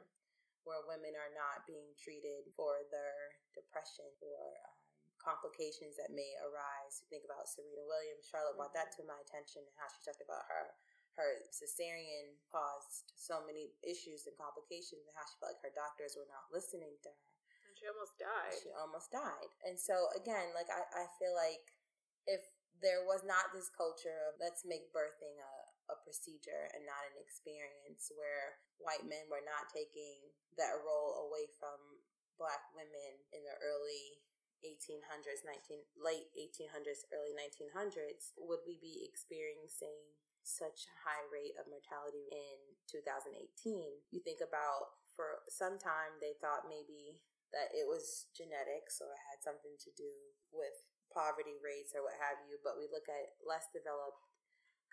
where 0.67 0.84
women 0.86 1.15
are 1.15 1.34
not 1.34 1.63
being 1.65 1.95
treated 1.95 2.45
for 2.54 2.84
their 2.91 3.34
depression 3.56 4.08
or 4.22 4.54
um, 4.69 4.79
complications 5.30 5.94
that 6.02 6.10
may 6.10 6.34
arise. 6.42 7.06
Think 7.13 7.30
about 7.30 7.46
Serena 7.46 7.86
Williams. 7.86 8.26
Charlotte 8.26 8.58
brought 8.58 8.74
that 8.74 8.89
mm-hmm. 8.98 9.06
to 9.06 9.12
my 9.13 9.20
attention 9.22 9.62
and 9.62 9.76
how 9.78 9.86
she 9.94 10.02
talked 10.02 10.26
about 10.26 10.50
her 10.50 10.74
her 11.20 11.44
cesarean 11.52 12.39
caused 12.48 13.12
so 13.20 13.44
many 13.44 13.76
issues 13.84 14.24
and 14.24 14.39
complications 14.39 15.04
and 15.04 15.12
how 15.20 15.28
she 15.28 15.36
felt 15.36 15.52
like 15.52 15.65
her 15.68 15.76
doctors 15.76 16.15
were 16.15 16.32
not 16.32 16.48
listening 16.48 16.96
to 17.04 17.12
her. 17.12 17.32
And 17.68 17.76
she 17.76 17.92
almost 17.92 18.15
died. 18.15 18.56
She 18.56 18.72
almost 18.72 19.12
died. 19.12 19.52
And 19.68 19.76
so 19.76 20.08
again, 20.15 20.56
like 20.56 20.72
I, 20.72 20.80
I 20.80 21.06
feel 21.20 21.36
like 21.36 21.76
if 22.24 22.48
there 22.80 23.04
was 23.04 23.28
not 23.28 23.52
this 23.52 23.68
culture 23.68 24.32
of 24.32 24.39
let's 24.39 24.63
make 24.63 24.96
birthing 24.96 25.36
a, 25.36 25.54
a 25.92 25.96
procedure 26.08 26.72
and 26.72 26.88
not 26.88 27.04
an 27.12 27.20
experience 27.20 28.08
where 28.15 28.63
white 28.80 29.04
men 29.04 29.28
were 29.28 29.44
not 29.44 29.68
taking 29.76 30.24
that 30.56 30.80
role 30.88 31.28
away 31.28 31.52
from 31.60 31.76
black 32.39 32.63
women 32.72 33.20
in 33.36 33.44
the 33.44 33.56
early 33.60 34.24
1800s 34.63 35.43
19 35.48 35.84
late 36.00 36.28
1800s 36.36 37.08
early 37.15 37.32
1900s 37.36 38.36
would 38.36 38.63
we 38.67 38.76
be 38.80 39.08
experiencing 39.08 39.95
such 40.43 40.88
a 40.88 40.95
high 41.06 41.26
rate 41.30 41.56
of 41.60 41.69
mortality 41.69 42.26
in 42.32 42.58
2018 42.89 43.36
you 44.12 44.19
think 44.24 44.39
about 44.43 45.00
for 45.13 45.43
some 45.52 45.78
time 45.80 46.15
they 46.19 46.36
thought 46.39 46.67
maybe 46.67 47.19
that 47.52 47.74
it 47.74 47.86
was 47.86 48.30
genetics 48.34 49.02
or 49.02 49.10
had 49.30 49.41
something 49.41 49.74
to 49.82 49.89
do 49.98 50.10
with 50.54 50.74
poverty 51.10 51.58
rates 51.60 51.91
or 51.98 52.06
what 52.06 52.17
have 52.22 52.38
you 52.48 52.58
but 52.62 52.78
we 52.78 52.86
look 52.89 53.10
at 53.10 53.36
less 53.41 53.67
developed 53.74 54.30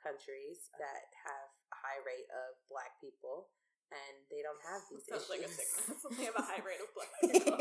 countries 0.00 0.70
that 0.78 1.08
have 1.26 1.48
a 1.72 1.76
high 1.76 2.00
rate 2.04 2.28
of 2.30 2.56
black 2.70 2.96
people 3.00 3.50
and 3.92 4.14
they 4.30 4.42
don't 4.42 4.60
have 4.66 4.82
these 4.90 5.04
Sounds 5.06 5.26
issues. 5.26 5.32
like 5.32 5.42
a 5.46 5.50
sickness. 5.50 6.00
they 6.18 6.24
have 6.26 6.38
a 6.38 6.44
high 6.46 6.62
rate 6.62 6.82
of 6.82 6.90
black 6.94 7.12
people. 7.22 7.58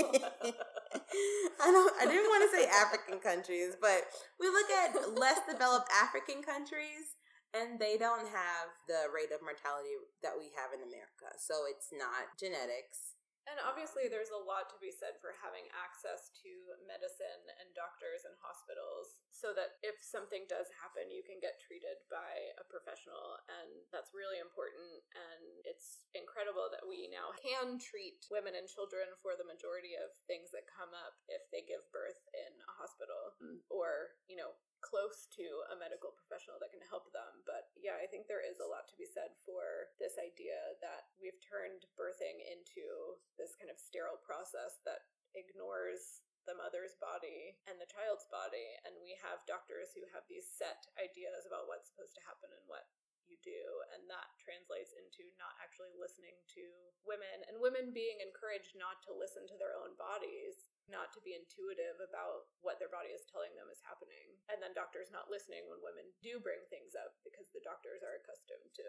I 1.62 1.68
don't. 1.72 1.94
I 2.02 2.06
didn't 2.06 2.30
want 2.30 2.44
to 2.46 2.52
say 2.52 2.64
African 2.68 3.20
countries, 3.24 3.74
but 3.80 4.06
we 4.40 4.48
look 4.52 4.70
at 4.70 4.94
less 5.16 5.40
developed 5.48 5.88
African 5.96 6.44
countries, 6.44 7.16
and 7.56 7.80
they 7.80 7.96
don't 7.96 8.28
have 8.28 8.68
the 8.92 9.08
rate 9.16 9.32
of 9.32 9.40
mortality 9.42 9.96
that 10.22 10.36
we 10.36 10.52
have 10.60 10.76
in 10.76 10.84
America. 10.84 11.32
So 11.40 11.66
it's 11.72 11.90
not 11.96 12.36
genetics. 12.36 13.15
And 13.46 13.62
obviously, 13.62 14.10
there's 14.10 14.34
a 14.34 14.42
lot 14.42 14.74
to 14.74 14.78
be 14.82 14.90
said 14.90 15.22
for 15.22 15.38
having 15.38 15.70
access 15.78 16.34
to 16.42 16.52
medicine 16.90 17.46
and 17.62 17.70
doctors 17.78 18.26
and 18.26 18.34
hospitals 18.42 19.22
so 19.30 19.54
that 19.54 19.78
if 19.86 20.02
something 20.02 20.50
does 20.50 20.66
happen, 20.82 21.14
you 21.14 21.22
can 21.22 21.38
get 21.38 21.62
treated 21.62 22.02
by 22.10 22.58
a 22.58 22.66
professional. 22.66 23.38
And 23.46 23.86
that's 23.94 24.18
really 24.18 24.42
important. 24.42 25.06
And 25.14 25.62
it's 25.62 26.10
incredible 26.18 26.74
that 26.74 26.90
we 26.90 27.06
now 27.14 27.38
can 27.38 27.78
treat 27.78 28.26
women 28.34 28.58
and 28.58 28.66
children 28.66 29.14
for 29.22 29.38
the 29.38 29.46
majority 29.46 29.94
of 29.94 30.10
things 30.26 30.50
that 30.50 30.66
come 30.66 30.90
up 30.98 31.22
if 31.30 31.46
they 31.54 31.62
give 31.62 31.86
birth 31.94 32.26
in 32.34 32.52
a 32.66 32.74
hospital 32.82 33.38
or, 33.70 34.18
you 34.26 34.42
know, 34.42 34.58
close 34.86 35.26
to 35.34 35.46
a 35.74 35.76
medical 35.82 36.14
professional 36.14 36.62
that 36.62 36.70
can 36.70 36.84
help 36.86 37.10
them. 37.10 37.42
But 37.50 37.74
yeah, 37.74 37.98
I 37.98 38.06
think 38.06 38.30
there 38.30 38.46
is 38.46 38.62
a 38.62 38.70
lot 38.70 38.86
to 38.94 39.00
be 39.02 39.10
said 39.10 39.34
for 39.42 39.90
this 39.98 40.14
idea 40.22 40.78
that 40.86 41.10
we've 41.18 41.42
turned 41.42 41.90
birthing 41.98 42.38
into 42.46 43.18
this 43.34 43.58
kind 43.58 43.74
of 43.74 43.82
sterile 43.82 44.22
process 44.22 44.78
that 44.86 45.10
ignores 45.34 46.22
the 46.46 46.54
mother's 46.54 46.94
body 47.02 47.58
and 47.66 47.82
the 47.82 47.90
child's 48.16 48.32
body. 48.32 48.80
And 48.88 48.96
we 49.04 49.20
have 49.20 49.44
doctors 49.44 49.92
who 49.92 50.08
have 50.16 50.24
these 50.32 50.48
set 50.48 50.88
ideas 50.96 51.44
about 51.44 51.68
what's 51.68 51.92
supposed 51.92 52.16
to 52.16 52.24
happen 52.24 52.48
and 52.48 52.64
what 52.72 52.88
you 53.28 53.36
do. 53.44 53.64
And 53.92 54.08
that 54.08 54.32
translates 54.40 54.96
into 54.96 55.28
not 55.36 55.52
actually 55.60 55.92
listening 56.00 56.40
to 56.56 56.64
women 57.04 57.44
and 57.52 57.60
women 57.60 57.92
being 57.92 58.24
encouraged 58.24 58.80
not 58.80 59.04
to 59.04 59.12
listen 59.12 59.44
to 59.52 59.60
their 59.60 59.76
own 59.76 60.00
bodies, 60.00 60.72
not 60.88 61.12
to 61.12 61.20
be 61.26 61.36
intuitive 61.36 62.00
about 62.00 62.48
what 62.64 62.80
their 62.80 62.94
body 62.94 63.12
is 63.12 63.28
telling 63.28 63.52
them 63.60 63.68
is 63.68 63.84
happening. 63.84 64.40
And 64.48 64.64
then 64.64 64.72
doctors 64.72 65.12
not 65.12 65.28
listening 65.28 65.68
when 65.68 65.84
women 65.84 66.08
do 66.24 66.40
bring 66.40 66.64
things 66.72 66.96
up 66.96 67.20
because 67.28 67.52
the 67.52 67.66
doctors 67.66 68.06
are 68.06 68.16
accustomed 68.16 68.72
to, 68.80 68.88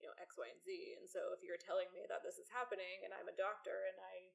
you 0.00 0.08
know, 0.08 0.16
X, 0.22 0.40
Y, 0.40 0.48
and 0.48 0.62
Z. 0.64 0.70
And 1.02 1.10
so 1.10 1.36
if 1.36 1.44
you're 1.44 1.60
telling 1.60 1.90
me 1.92 2.08
that 2.08 2.24
this 2.24 2.40
is 2.40 2.48
happening 2.48 3.04
and 3.04 3.12
I'm 3.12 3.28
a 3.28 3.36
doctor 3.36 3.90
and 3.90 3.98
I 4.00 4.32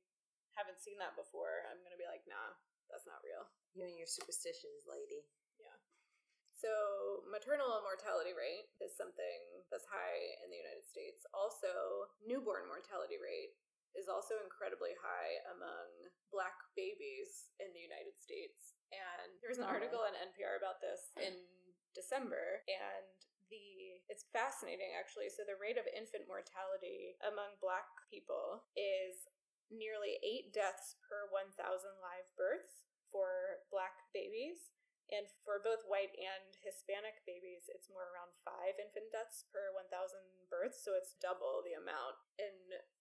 haven't 0.60 0.84
seen 0.84 1.00
that 1.00 1.15
before, 1.15 1.63
I'm 1.72 1.80
going 1.80 1.96
to 1.96 2.02
be 2.02 2.12
like, 2.12 2.28
nah, 2.28 2.60
that's 2.89 3.08
not 3.08 3.21
real. 3.23 3.45
You 3.78 3.86
and 3.86 3.97
your 3.97 4.10
superstitions, 4.10 4.89
lady. 4.89 5.25
Yeah. 5.62 5.78
So, 6.52 7.23
maternal 7.30 7.71
mortality 7.86 8.36
rate 8.36 8.67
is 8.84 8.91
something 8.97 9.63
that's 9.71 9.88
high 9.88 10.41
in 10.43 10.52
the 10.52 10.60
United 10.60 10.84
States. 10.84 11.23
Also, 11.32 11.71
newborn 12.19 12.67
mortality 12.67 13.15
rate 13.15 13.56
is 13.97 14.12
also 14.12 14.38
incredibly 14.43 14.93
high 14.99 15.39
among 15.56 15.88
black 16.30 16.58
babies 16.78 17.49
in 17.58 17.71
the 17.73 17.82
United 17.82 18.13
States. 18.19 18.78
And 18.93 19.39
there 19.41 19.49
was 19.49 19.62
an 19.62 19.69
article 19.69 20.02
on 20.04 20.13
NPR 20.17 20.60
about 20.60 20.84
this 20.84 21.13
in 21.17 21.34
December, 21.95 22.65
and 22.69 23.08
the 23.49 23.97
it's 24.10 24.30
fascinating 24.30 24.93
actually. 24.97 25.30
So 25.30 25.45
the 25.45 25.58
rate 25.58 25.78
of 25.78 25.89
infant 25.89 26.30
mortality 26.30 27.17
among 27.25 27.58
black 27.62 27.89
people 28.10 28.65
is 28.78 29.25
nearly 29.69 30.17
8 30.21 30.53
deaths 30.53 30.97
per 31.05 31.29
1000 31.29 31.55
live 32.01 32.27
births 32.38 32.89
for 33.10 33.65
black 33.73 33.95
babies. 34.13 34.73
And 35.10 35.25
for 35.41 35.58
both 35.65 35.82
white 35.89 36.13
and 36.13 36.53
Hispanic 36.62 37.25
babies, 37.25 37.65
it's 37.65 37.89
more 37.89 38.13
around 38.13 38.29
five 38.45 38.77
infant 38.77 39.10
deaths 39.10 39.41
per 39.49 39.73
1,000 39.73 39.89
births. 40.53 40.86
So 40.86 40.93
it's 40.93 41.17
double 41.17 41.65
the 41.65 41.73
amount 41.82 42.17
in 42.38 42.53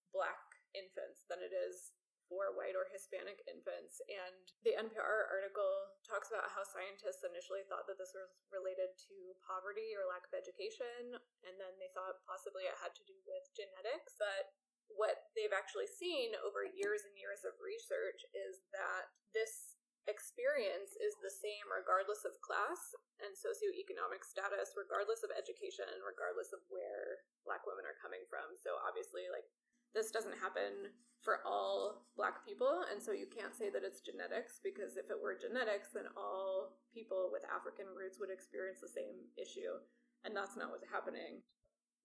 black 0.09 0.57
infants 0.73 1.21
than 1.29 1.45
it 1.45 1.53
is 1.53 1.93
for 2.29 2.53
white 2.53 2.77
or 2.77 2.89
Hispanic 2.89 3.41
infants. 3.45 4.01
And 4.05 4.41
the 4.61 4.77
NPR 4.77 5.29
article 5.29 5.97
talks 6.05 6.29
about 6.29 6.49
how 6.49 6.61
scientists 6.65 7.25
initially 7.25 7.65
thought 7.65 7.89
that 7.89 7.97
this 7.97 8.13
was 8.13 8.29
related 8.53 8.93
to 9.09 9.37
poverty 9.45 9.97
or 9.97 10.09
lack 10.09 10.25
of 10.25 10.37
education. 10.37 11.17
And 11.45 11.57
then 11.57 11.73
they 11.81 11.93
thought 11.93 12.25
possibly 12.25 12.69
it 12.69 12.77
had 12.81 12.93
to 12.97 13.05
do 13.05 13.17
with 13.25 13.49
genetics. 13.57 14.17
But 14.17 14.53
what 14.97 15.29
they've 15.37 15.53
actually 15.53 15.87
seen 15.87 16.33
over 16.41 16.65
years 16.65 17.05
and 17.05 17.15
years 17.15 17.45
of 17.45 17.57
research 17.61 18.25
is 18.33 18.65
that 18.73 19.09
this 19.31 19.77
experience 20.09 20.97
is 20.97 21.13
the 21.21 21.29
same 21.29 21.65
regardless 21.69 22.25
of 22.25 22.33
class 22.41 22.97
and 23.21 23.35
socioeconomic 23.37 24.25
status, 24.25 24.73
regardless 24.73 25.21
of 25.21 25.29
education, 25.35 25.87
regardless 26.01 26.49
of 26.49 26.65
where 26.73 27.21
black 27.45 27.61
women 27.69 27.85
are 27.85 28.01
coming 28.01 28.25
from. 28.25 28.57
So 28.57 28.79
obviously, 28.81 29.29
like 29.29 29.45
this 29.93 30.09
doesn't 30.09 30.37
happen 30.41 30.93
for 31.21 31.43
all 31.43 32.07
black 32.15 32.47
people, 32.47 32.87
and 32.87 32.97
so 32.97 33.11
you 33.11 33.27
can't 33.27 33.53
say 33.53 33.67
that 33.67 33.83
it's 33.83 33.99
genetics 33.99 34.63
because 34.63 34.95
if 34.95 35.11
it 35.11 35.19
were 35.19 35.35
genetics, 35.35 35.91
then 35.91 36.07
all 36.15 36.79
people 36.95 37.27
with 37.27 37.43
African 37.51 37.91
roots 37.91 38.17
would 38.23 38.31
experience 38.31 38.79
the 38.79 38.89
same 38.89 39.27
issue, 39.35 39.77
and 40.23 40.31
that's 40.31 40.55
not 40.55 40.71
what's 40.71 40.87
happening. 40.87 41.43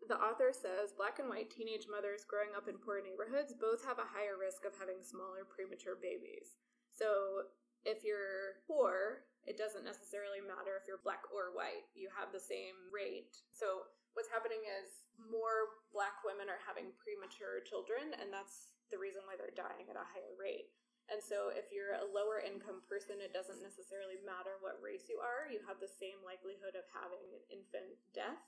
The 0.05 0.21
author 0.21 0.53
says 0.53 0.93
black 0.93 1.19
and 1.23 1.33
white 1.33 1.49
teenage 1.49 1.89
mothers 1.89 2.29
growing 2.29 2.53
up 2.53 2.69
in 2.69 2.77
poor 2.77 3.01
neighborhoods 3.01 3.57
both 3.57 3.81
have 3.89 3.97
a 3.97 4.13
higher 4.13 4.37
risk 4.37 4.69
of 4.69 4.77
having 4.77 5.01
smaller 5.01 5.49
premature 5.49 5.97
babies. 5.97 6.61
So 6.93 7.49
if 7.89 8.05
you're 8.05 8.61
poor, 8.69 9.25
it 9.45 9.57
doesn't 9.57 9.85
necessarily 9.85 10.45
matter 10.45 10.77
if 10.77 10.85
you're 10.89 11.05
black 11.05 11.25
or 11.33 11.57
white. 11.57 11.89
You 11.97 12.13
have 12.13 12.33
the 12.33 12.41
same 12.41 12.77
rate. 12.93 13.37
So 13.53 13.89
what's 14.17 14.33
happening 14.33 14.65
is 14.65 15.09
more 15.17 15.81
black 15.93 16.21
women 16.25 16.49
are 16.49 16.63
having 16.65 16.97
premature 16.97 17.61
children, 17.65 18.17
and 18.17 18.33
that's 18.33 18.73
the 18.89 19.01
reason 19.01 19.25
why 19.29 19.37
they're 19.37 19.57
dying 19.57 19.89
at 19.89 20.01
a 20.01 20.11
higher 20.13 20.37
rate. 20.37 20.73
And 21.13 21.21
so 21.21 21.53
if 21.53 21.69
you're 21.69 22.01
a 22.01 22.09
lower 22.09 22.41
income 22.41 22.81
person, 22.89 23.21
it 23.21 23.37
doesn't 23.37 23.61
necessarily 23.61 24.17
matter 24.25 24.57
what 24.65 24.81
race 24.81 25.05
you 25.13 25.21
are. 25.21 25.45
You 25.45 25.61
have 25.69 25.77
the 25.77 25.91
same 26.01 26.25
likelihood 26.25 26.73
of 26.73 26.89
having 26.89 27.21
an 27.29 27.45
infant 27.53 28.01
death. 28.17 28.41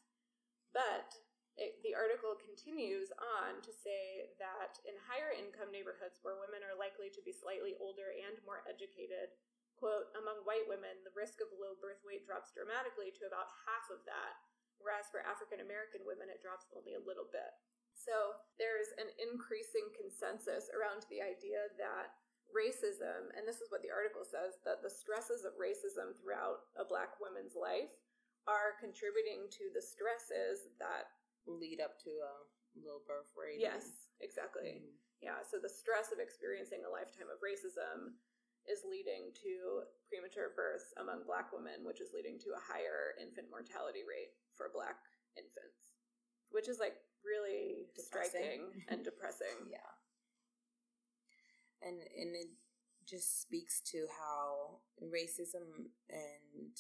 But 0.73 1.13
it, 1.57 1.81
the 1.81 1.97
article 1.97 2.37
continues 2.37 3.09
on 3.41 3.65
to 3.65 3.73
say 3.73 4.29
that 4.37 4.77
in 4.85 4.97
higher 5.09 5.33
income 5.33 5.73
neighborhoods 5.73 6.21
where 6.21 6.37
women 6.37 6.61
are 6.61 6.77
likely 6.77 7.09
to 7.13 7.25
be 7.25 7.33
slightly 7.33 7.73
older 7.81 8.13
and 8.13 8.37
more 8.45 8.61
educated, 8.69 9.33
quote, 9.81 10.13
among 10.21 10.45
white 10.45 10.69
women, 10.69 11.01
the 11.05 11.17
risk 11.17 11.41
of 11.41 11.49
low 11.57 11.77
birth 11.81 12.05
weight 12.05 12.29
drops 12.29 12.53
dramatically 12.53 13.09
to 13.17 13.25
about 13.25 13.49
half 13.65 13.89
of 13.89 14.05
that 14.05 14.37
whereas 14.81 15.09
for 15.11 15.25
African 15.25 15.65
American 15.65 16.05
women, 16.05 16.31
it 16.31 16.45
drops 16.45 16.69
only 16.73 16.97
a 16.97 17.03
little 17.03 17.29
bit. 17.29 17.53
So 17.97 18.39
there's 18.61 18.93
an 19.01 19.09
increasing 19.19 19.89
consensus 19.97 20.69
around 20.71 21.09
the 21.09 21.25
idea 21.25 21.73
that 21.81 22.13
racism, 22.53 23.33
and 23.35 23.49
this 23.49 23.59
is 23.59 23.73
what 23.73 23.83
the 23.83 23.91
article 23.91 24.23
says, 24.23 24.61
that 24.63 24.85
the 24.85 24.93
stresses 24.93 25.43
of 25.43 25.59
racism 25.59 26.15
throughout 26.15 26.71
a 26.79 26.87
black 26.87 27.19
woman's 27.19 27.59
life 27.59 27.91
are 28.47 28.79
contributing 28.79 29.51
to 29.51 29.73
the 29.75 29.83
stresses 29.83 30.71
that 30.79 31.11
lead 31.47 31.81
up 31.81 31.99
to 32.05 32.11
a 32.11 32.35
low 32.77 33.01
birth 33.07 33.33
rate. 33.39 33.63
Yes, 33.63 34.11
exactly. 34.21 34.83
Mm-hmm. 34.83 35.25
Yeah, 35.25 35.41
so 35.49 35.57
the 35.57 35.73
stress 35.73 36.13
of 36.13 36.21
experiencing 36.21 36.85
a 36.85 36.93
lifetime 36.93 37.33
of 37.33 37.41
racism 37.41 38.21
is 38.69 38.85
leading 38.85 39.33
to 39.41 39.87
premature 40.11 40.53
births 40.53 40.93
among 41.01 41.25
black 41.25 41.55
women, 41.55 41.87
which 41.87 42.03
is 42.03 42.13
leading 42.13 42.37
to 42.43 42.53
a 42.53 42.61
higher 42.61 43.17
infant 43.17 43.49
mortality 43.49 44.05
rate 44.05 44.35
for 44.59 44.69
black 44.75 44.99
infants, 45.39 45.97
which 46.53 46.69
is 46.69 46.83
like 46.83 46.99
really 47.25 47.89
depressing. 47.97 48.29
striking 48.29 48.63
and 48.91 49.01
depressing. 49.07 49.57
yeah. 49.73 49.93
And 51.81 52.03
and 52.03 52.35
it 52.35 52.51
just 53.07 53.41
speaks 53.41 53.81
to 53.93 54.07
how 54.11 54.83
racism 54.99 55.91
and 56.11 56.75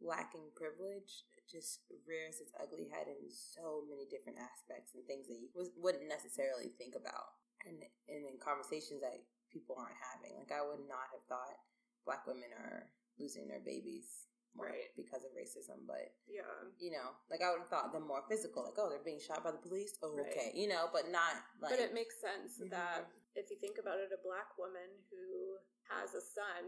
lacking 0.00 0.54
privilege 0.54 1.26
just 1.46 1.86
rears 2.04 2.42
its 2.42 2.54
ugly 2.58 2.90
head 2.90 3.06
in 3.06 3.30
so 3.30 3.86
many 3.86 4.06
different 4.06 4.38
aspects 4.38 4.94
and 4.94 5.06
things 5.06 5.30
that 5.30 5.38
you 5.38 5.48
wouldn't 5.78 6.10
necessarily 6.10 6.74
think 6.76 6.98
about 6.98 7.38
and, 7.64 7.78
and 8.10 8.22
in 8.26 8.36
conversations 8.38 9.02
that 9.02 9.16
people 9.50 9.78
aren't 9.78 9.96
having 9.98 10.36
like 10.36 10.50
i 10.50 10.62
would 10.62 10.82
not 10.90 11.08
have 11.14 11.22
thought 11.30 11.56
black 12.04 12.26
women 12.26 12.50
are 12.54 12.90
losing 13.18 13.46
their 13.46 13.62
babies 13.62 14.26
right 14.56 14.88
because 14.96 15.22
of 15.24 15.32
racism 15.36 15.84
but 15.84 16.16
yeah 16.24 16.48
you 16.80 16.88
know 16.88 17.12
like 17.28 17.44
i 17.44 17.52
would 17.52 17.60
have 17.60 17.68
thought 17.68 17.92
them 17.92 18.08
more 18.08 18.24
physical 18.24 18.64
like 18.64 18.76
oh 18.80 18.88
they're 18.88 19.04
being 19.04 19.20
shot 19.20 19.44
by 19.44 19.52
the 19.52 19.60
police 19.60 20.00
oh, 20.00 20.16
right. 20.16 20.32
okay 20.32 20.50
you 20.56 20.68
know 20.68 20.88
but 20.92 21.12
not 21.12 21.44
like 21.60 21.76
but 21.76 21.80
it 21.80 21.92
makes 21.92 22.16
sense 22.16 22.56
mm-hmm. 22.56 22.72
that 22.72 23.04
if 23.36 23.52
you 23.52 23.56
think 23.60 23.76
about 23.76 24.00
it 24.00 24.08
a 24.12 24.20
black 24.24 24.48
woman 24.56 24.88
who 25.12 25.60
has 25.92 26.16
a 26.16 26.24
son 26.24 26.64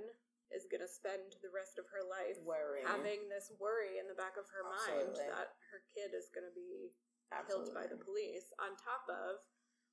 is 0.54 0.68
going 0.68 0.84
to 0.84 0.88
spend 0.88 1.36
the 1.44 1.52
rest 1.52 1.76
of 1.76 1.88
her 1.92 2.04
life 2.04 2.40
Worrying. 2.40 2.88
having 2.88 3.28
this 3.28 3.52
worry 3.60 4.00
in 4.00 4.08
the 4.08 4.16
back 4.16 4.40
of 4.40 4.48
her 4.48 4.64
Absolutely. 4.64 5.28
mind 5.28 5.32
that 5.32 5.48
her 5.72 5.80
kid 5.92 6.16
is 6.16 6.32
going 6.32 6.48
to 6.48 6.56
be 6.56 6.92
Absolutely. 7.28 7.46
killed 7.46 7.68
by 7.76 7.84
the 7.84 8.00
police 8.00 8.48
on 8.56 8.72
top 8.80 9.04
of 9.12 9.44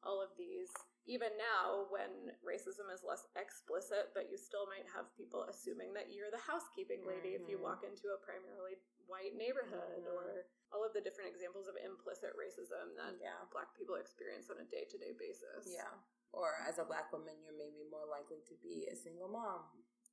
all 0.05 0.21
of 0.21 0.31
these 0.37 0.69
even 1.05 1.33
now 1.37 1.85
when 1.93 2.33
racism 2.41 2.89
is 2.89 3.05
less 3.05 3.25
explicit 3.37 4.13
but 4.17 4.29
you 4.29 4.37
still 4.37 4.65
might 4.69 4.85
have 4.89 5.09
people 5.13 5.45
assuming 5.49 5.93
that 5.93 6.13
you're 6.13 6.33
the 6.33 6.41
housekeeping 6.41 7.05
lady 7.05 7.33
mm-hmm. 7.33 7.45
if 7.45 7.49
you 7.49 7.57
mm-hmm. 7.57 7.73
walk 7.73 7.81
into 7.85 8.09
a 8.13 8.19
primarily 8.21 8.77
white 9.09 9.33
neighborhood 9.37 10.01
mm-hmm. 10.01 10.13
or 10.13 10.49
all 10.73 10.81
of 10.81 10.93
the 10.97 11.01
different 11.01 11.29
examples 11.29 11.69
of 11.69 11.77
implicit 11.77 12.33
racism 12.37 12.93
that 12.97 13.17
yeah. 13.21 13.37
black 13.53 13.69
people 13.77 13.97
experience 13.97 14.49
on 14.49 14.61
a 14.61 14.67
day-to-day 14.69 15.13
basis 15.17 15.69
yeah 15.69 15.93
or 16.33 16.57
as 16.65 16.81
a 16.81 16.85
black 16.85 17.13
woman 17.13 17.37
you're 17.41 17.57
maybe 17.57 17.85
more 17.89 18.09
likely 18.09 18.41
to 18.45 18.57
be 18.61 18.89
a 18.89 18.95
single 18.97 19.29
mom 19.29 19.61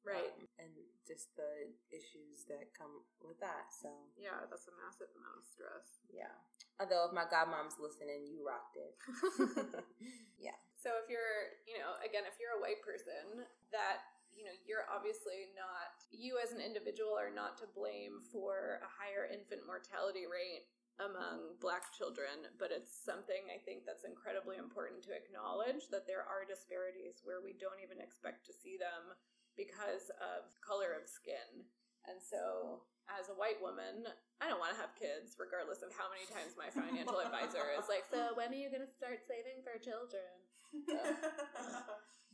right. 0.02 0.34
um, 0.38 0.46
and 0.58 0.72
just 1.02 1.34
the 1.34 1.70
issues 1.90 2.46
that 2.46 2.70
come 2.74 3.02
with 3.22 3.38
that 3.42 3.70
so. 3.70 3.90
Yeah 4.14 4.42
that's 4.50 4.66
a 4.70 4.74
massive 4.82 5.10
amount 5.18 5.42
of 5.42 5.46
stress. 5.46 6.02
Yeah. 6.10 6.32
Although 6.78 7.10
if 7.10 7.12
my 7.14 7.26
godmom's 7.26 7.78
listening 7.78 8.26
you 8.26 8.42
rocked 8.42 8.78
it. 8.78 8.94
Yeah. 10.42 10.58
So 10.82 10.98
if 10.98 11.06
you're, 11.06 11.54
you 11.70 11.78
know, 11.78 11.94
again, 12.02 12.26
if 12.26 12.42
you're 12.42 12.58
a 12.58 12.62
white 12.62 12.82
person, 12.82 13.46
that 13.70 14.02
you 14.34 14.48
know, 14.48 14.56
you're 14.64 14.88
obviously 14.88 15.52
not, 15.52 15.92
you 16.08 16.40
as 16.40 16.56
an 16.56 16.60
individual 16.64 17.12
are 17.14 17.30
not 17.30 17.60
to 17.60 17.68
blame 17.76 18.24
for 18.32 18.80
a 18.80 18.88
higher 18.88 19.28
infant 19.28 19.68
mortality 19.68 20.24
rate 20.24 20.64
among 21.00 21.56
black 21.60 21.92
children, 21.92 22.48
but 22.56 22.72
it's 22.72 22.92
something 22.92 23.48
I 23.48 23.60
think 23.60 23.84
that's 23.84 24.08
incredibly 24.08 24.56
important 24.56 25.04
to 25.08 25.16
acknowledge 25.16 25.88
that 25.92 26.08
there 26.08 26.24
are 26.24 26.48
disparities 26.48 27.20
where 27.24 27.44
we 27.44 27.56
don't 27.56 27.80
even 27.84 28.00
expect 28.00 28.44
to 28.48 28.56
see 28.56 28.80
them 28.80 29.16
because 29.56 30.08
of 30.20 30.48
color 30.64 30.96
of 30.96 31.08
skin. 31.08 31.66
And 32.08 32.18
so 32.18 32.82
as 33.10 33.30
a 33.30 33.36
white 33.36 33.60
woman, 33.62 34.06
I 34.40 34.50
don't 34.50 34.58
want 34.58 34.74
to 34.74 34.80
have 34.80 34.94
kids, 34.98 35.38
regardless 35.38 35.82
of 35.82 35.94
how 35.94 36.10
many 36.10 36.26
times 36.30 36.58
my 36.58 36.70
financial 36.70 37.18
advisor 37.26 37.62
is 37.74 37.86
like, 37.86 38.06
So, 38.10 38.34
when 38.34 38.50
are 38.50 38.58
you 38.58 38.70
going 38.72 38.84
to 38.84 38.90
start 38.90 39.22
saving 39.26 39.62
for 39.62 39.78
children? 39.78 40.32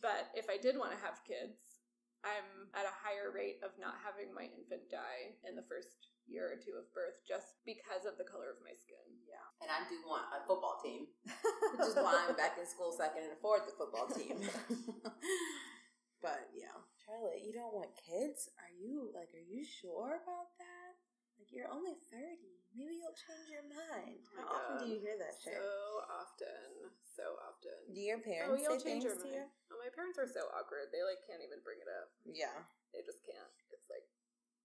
but 0.04 0.30
if 0.38 0.46
I 0.46 0.56
did 0.56 0.78
want 0.78 0.94
to 0.94 1.00
have 1.02 1.20
kids, 1.26 1.78
I'm 2.26 2.66
at 2.74 2.86
a 2.86 2.94
higher 2.94 3.30
rate 3.30 3.62
of 3.62 3.74
not 3.78 3.98
having 4.02 4.34
my 4.34 4.50
infant 4.50 4.90
die 4.90 5.38
in 5.46 5.54
the 5.54 5.66
first 5.66 6.10
year 6.26 6.50
or 6.50 6.58
two 6.58 6.74
of 6.74 6.90
birth 6.90 7.22
just 7.22 7.62
because 7.62 8.04
of 8.04 8.18
the 8.18 8.26
color 8.26 8.50
of 8.50 8.58
my 8.60 8.74
skin. 8.74 9.00
Yeah. 9.24 9.42
And 9.62 9.70
I 9.70 9.86
do 9.86 9.96
want 10.02 10.26
a 10.34 10.42
football 10.42 10.82
team, 10.82 11.06
which 11.78 11.88
is 11.88 11.94
why 11.94 12.26
I'm 12.26 12.34
back 12.34 12.58
in 12.58 12.66
school 12.66 12.90
so 12.90 13.06
I 13.06 13.14
can 13.14 13.30
afford 13.30 13.70
the 13.70 13.74
football 13.78 14.10
team. 14.10 14.42
but 16.24 16.50
yeah. 16.52 16.74
Charlotte, 17.08 17.40
you 17.40 17.56
don't 17.56 17.72
want 17.72 17.88
kids? 17.96 18.52
Are 18.60 18.68
you 18.76 19.08
like 19.16 19.32
are 19.32 19.40
you 19.40 19.64
sure 19.64 20.20
about 20.20 20.52
that? 20.60 20.92
Like 21.40 21.48
you're 21.48 21.72
only 21.72 21.96
30. 22.12 22.20
Maybe 22.76 23.00
you'll 23.00 23.16
change 23.16 23.48
your 23.48 23.64
mind. 23.64 24.20
Oh 24.36 24.44
How 24.44 24.44
often 24.52 24.84
do 24.84 24.86
you 24.92 25.00
hear 25.00 25.16
that 25.16 25.32
shit? 25.40 25.56
So 25.56 25.72
often. 26.04 26.92
So 27.16 27.24
often. 27.48 27.96
Do 27.96 28.00
your 28.04 28.20
oh, 28.20 28.28
parents 28.28 28.52
oh, 28.52 28.60
you'll 28.60 28.76
say 28.76 28.92
change 28.92 29.08
things 29.08 29.24
your 29.24 29.40
mind. 29.40 29.48
Oh, 29.72 29.80
my 29.80 29.88
parents 29.88 30.20
are 30.20 30.28
so 30.28 30.52
awkward. 30.52 30.92
They 30.92 31.00
like 31.00 31.24
can't 31.24 31.40
even 31.40 31.64
bring 31.64 31.80
it 31.80 31.88
up. 31.88 32.12
Yeah. 32.28 32.52
They 32.92 33.00
just 33.00 33.24
can't. 33.24 33.56
It's 33.72 33.88
like 33.88 34.04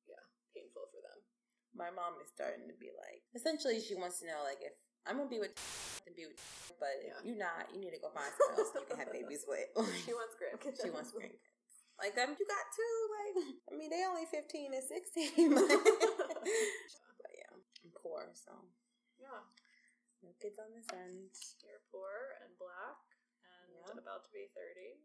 yeah, 0.03 0.19
painful 0.51 0.91
for 0.91 0.99
them. 0.99 1.23
My 1.71 1.95
mom 1.95 2.19
is 2.19 2.27
starting 2.27 2.67
to 2.67 2.75
be 2.75 2.91
like 2.91 3.23
essentially 3.31 3.79
she 3.79 3.95
wants 3.95 4.19
to 4.19 4.27
know 4.27 4.43
like 4.43 4.59
if 4.59 4.75
I'm 5.07 5.15
gonna 5.15 5.31
be 5.31 5.39
with 5.39 5.55
and 6.03 6.11
be 6.11 6.27
with 6.27 6.43
but 6.83 6.91
yeah. 6.99 7.15
if 7.15 7.23
you're 7.23 7.39
not, 7.39 7.71
you 7.71 7.79
need 7.79 7.95
to 7.95 8.03
go 8.03 8.11
find 8.11 8.27
someone 8.35 8.59
else 8.59 8.75
you 8.75 8.83
can 8.83 8.99
have 8.99 9.15
babies 9.15 9.47
with. 9.47 9.71
she 10.03 10.11
wants 10.11 10.35
grandkids. 10.35 10.83
she 10.83 10.91
wants 10.91 11.15
grandkids. 11.15 11.62
Like, 12.03 12.19
um, 12.19 12.35
you 12.35 12.43
got 12.43 12.67
two. 12.75 12.95
Like, 13.15 13.35
I 13.71 13.79
mean, 13.79 13.87
they 13.87 14.03
only 14.03 14.27
15 14.27 14.75
and 14.75 14.83
16. 14.83 15.55
but 15.55 17.31
yeah, 17.31 17.47
I'm 17.55 17.95
poor, 17.95 18.27
so. 18.35 18.51
Yeah. 19.15 19.39
No 20.19 20.35
kids 20.35 20.59
on 20.59 20.75
this 20.75 20.91
end. 20.91 21.31
You're 21.63 21.79
poor 21.95 22.35
and 22.43 22.51
black 22.59 22.99
and 23.47 23.71
yeah. 23.71 24.03
about 24.03 24.27
to 24.27 24.31
be 24.35 24.51
30. 24.51 24.99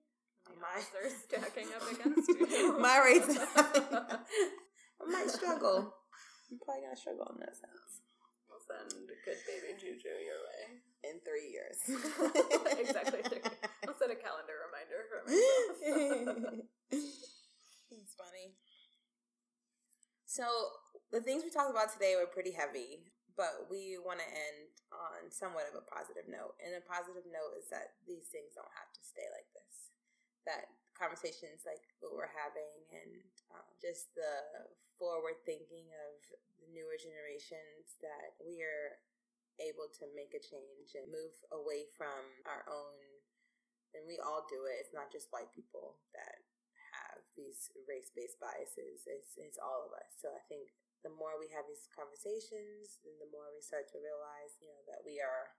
My 0.58 0.82
odds 0.82 0.90
are 0.98 1.06
stacking 1.06 1.70
up 1.70 1.87
against 1.87 2.26
you. 2.34 2.74
My 2.82 2.98
rates. 2.98 3.30
I 3.30 5.04
might 5.06 5.30
struggle. 5.30 5.94
I'm 6.50 6.58
probably 6.58 6.82
gonna 6.82 6.96
struggle 6.96 7.30
in 7.37 7.38
that 7.44 7.54
sense. 7.54 8.02
We'll 8.48 8.64
send 8.64 8.90
a 9.06 9.18
good 9.22 9.38
baby 9.44 9.76
Juju 9.76 10.08
your 10.08 10.40
way 10.48 10.82
in 11.04 11.20
three 11.20 11.52
years. 11.52 11.78
exactly 12.80 13.20
three. 13.28 13.44
I'll 13.87 13.94
set 14.00 14.11
a 14.11 14.16
calendar 14.16 14.56
reminder 14.66 15.04
for 15.06 15.20
myself. 15.28 16.64
it's 17.92 18.14
funny. 18.16 18.57
So 20.24 20.44
the 21.12 21.20
things 21.20 21.44
we 21.44 21.51
talked 21.51 21.72
about 21.72 21.92
today 21.92 22.16
were 22.16 22.29
pretty 22.29 22.53
heavy, 22.53 23.05
but 23.37 23.68
we 23.68 23.96
want 24.01 24.20
to 24.20 24.29
end 24.29 24.72
on 24.92 25.29
somewhat 25.33 25.68
of 25.68 25.77
a 25.77 25.85
positive 25.85 26.29
note. 26.29 26.57
And 26.61 26.77
a 26.77 26.85
positive 26.85 27.24
note 27.29 27.57
is 27.61 27.68
that 27.72 27.96
these 28.09 28.29
things 28.33 28.57
don't 28.57 28.72
have 28.77 28.92
to 28.92 29.03
stay 29.05 29.29
like 29.33 29.48
this. 29.53 29.92
That 30.48 30.68
conversations 30.98 31.62
like 31.62 31.81
what 32.03 32.11
we're 32.16 32.33
having 32.35 32.74
and 32.90 33.22
um, 33.55 33.68
just 33.79 34.11
the 34.18 34.66
forward 34.98 35.38
thinking 35.46 35.87
of 36.11 36.18
the 36.59 36.66
newer 36.74 36.98
generations 36.98 37.94
that 38.03 38.35
we 38.42 38.59
are 38.66 38.98
able 39.62 39.87
to 39.94 40.11
make 40.18 40.35
a 40.35 40.42
change 40.42 40.98
and 40.98 41.07
move 41.07 41.35
away 41.55 41.87
from 41.94 42.27
our 42.51 42.66
own 42.66 42.98
and 43.94 44.07
we 44.07 44.18
all 44.22 44.46
do 44.51 44.66
it 44.66 44.79
it's 44.83 44.94
not 44.94 45.11
just 45.11 45.31
white 45.31 45.51
people 45.55 45.98
that 46.14 46.42
these 47.38 47.70
race-based 47.87 48.42
biases 48.42 49.07
it's 49.07 49.38
it's 49.38 49.62
all 49.62 49.87
of 49.87 49.94
us 49.94 50.11
so 50.18 50.35
i 50.35 50.42
think 50.51 50.74
the 51.07 51.14
more 51.14 51.38
we 51.38 51.46
have 51.55 51.62
these 51.70 51.87
conversations 51.94 52.98
and 53.07 53.14
the 53.22 53.31
more 53.31 53.46
we 53.55 53.62
start 53.62 53.87
to 53.87 54.03
realize 54.03 54.59
you 54.59 54.66
know 54.66 54.83
that 54.90 55.07
we 55.07 55.22
are 55.22 55.55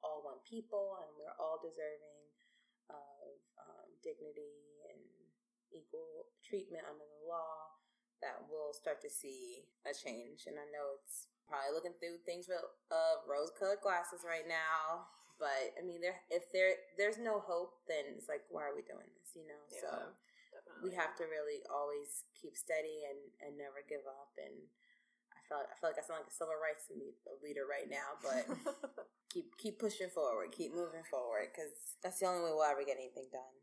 all 0.00 0.24
one 0.24 0.40
people 0.48 0.96
and 1.04 1.10
we're 1.20 1.36
all 1.36 1.60
deserving 1.60 2.24
of 2.88 3.36
um, 3.60 3.88
dignity 4.00 4.80
and 4.88 5.04
equal 5.68 6.32
treatment 6.40 6.88
under 6.88 7.04
the 7.04 7.22
law 7.28 7.76
that 8.24 8.40
we'll 8.48 8.72
start 8.72 9.04
to 9.04 9.12
see 9.12 9.68
a 9.84 9.92
change 9.92 10.48
and 10.48 10.56
i 10.56 10.64
know 10.72 10.96
it's 10.96 11.28
probably 11.44 11.76
looking 11.76 11.96
through 12.00 12.16
things 12.24 12.48
with 12.48 12.64
uh, 12.88 13.20
rose-colored 13.28 13.84
glasses 13.84 14.24
right 14.24 14.48
now 14.48 15.04
but 15.38 15.78
I 15.78 15.86
mean, 15.86 16.02
there 16.02 16.18
if 16.34 16.50
there 16.50 16.74
there's 16.98 17.16
no 17.16 17.38
hope, 17.38 17.78
then 17.86 18.18
it's 18.18 18.26
like, 18.26 18.42
why 18.50 18.66
are 18.66 18.74
we 18.74 18.82
doing 18.82 19.06
this? 19.22 19.38
You 19.38 19.46
know. 19.46 19.62
Yeah, 19.70 19.82
so. 19.86 19.90
We 20.82 20.94
have 20.94 21.14
to 21.18 21.24
really 21.26 21.62
always 21.68 22.26
keep 22.34 22.56
steady 22.56 23.06
and 23.08 23.20
and 23.42 23.58
never 23.58 23.82
give 23.86 24.04
up. 24.06 24.32
And 24.38 24.54
I 25.34 25.40
feel 25.46 25.60
I 25.62 25.74
feel 25.78 25.90
like 25.90 26.00
I 26.00 26.04
sound 26.04 26.22
like 26.22 26.32
a 26.32 26.34
civil 26.34 26.58
rights 26.58 26.88
leader 26.88 27.66
right 27.68 27.88
now, 27.88 28.18
but 28.20 28.44
keep 29.32 29.54
keep 29.58 29.76
pushing 29.78 30.10
forward, 30.10 30.54
keep 30.54 30.74
moving 30.74 31.04
forward, 31.06 31.50
because 31.50 31.98
that's 32.02 32.20
the 32.20 32.28
only 32.28 32.44
way 32.44 32.52
we'll 32.54 32.68
ever 32.68 32.84
get 32.86 33.00
anything 33.00 33.28
done. 33.30 33.56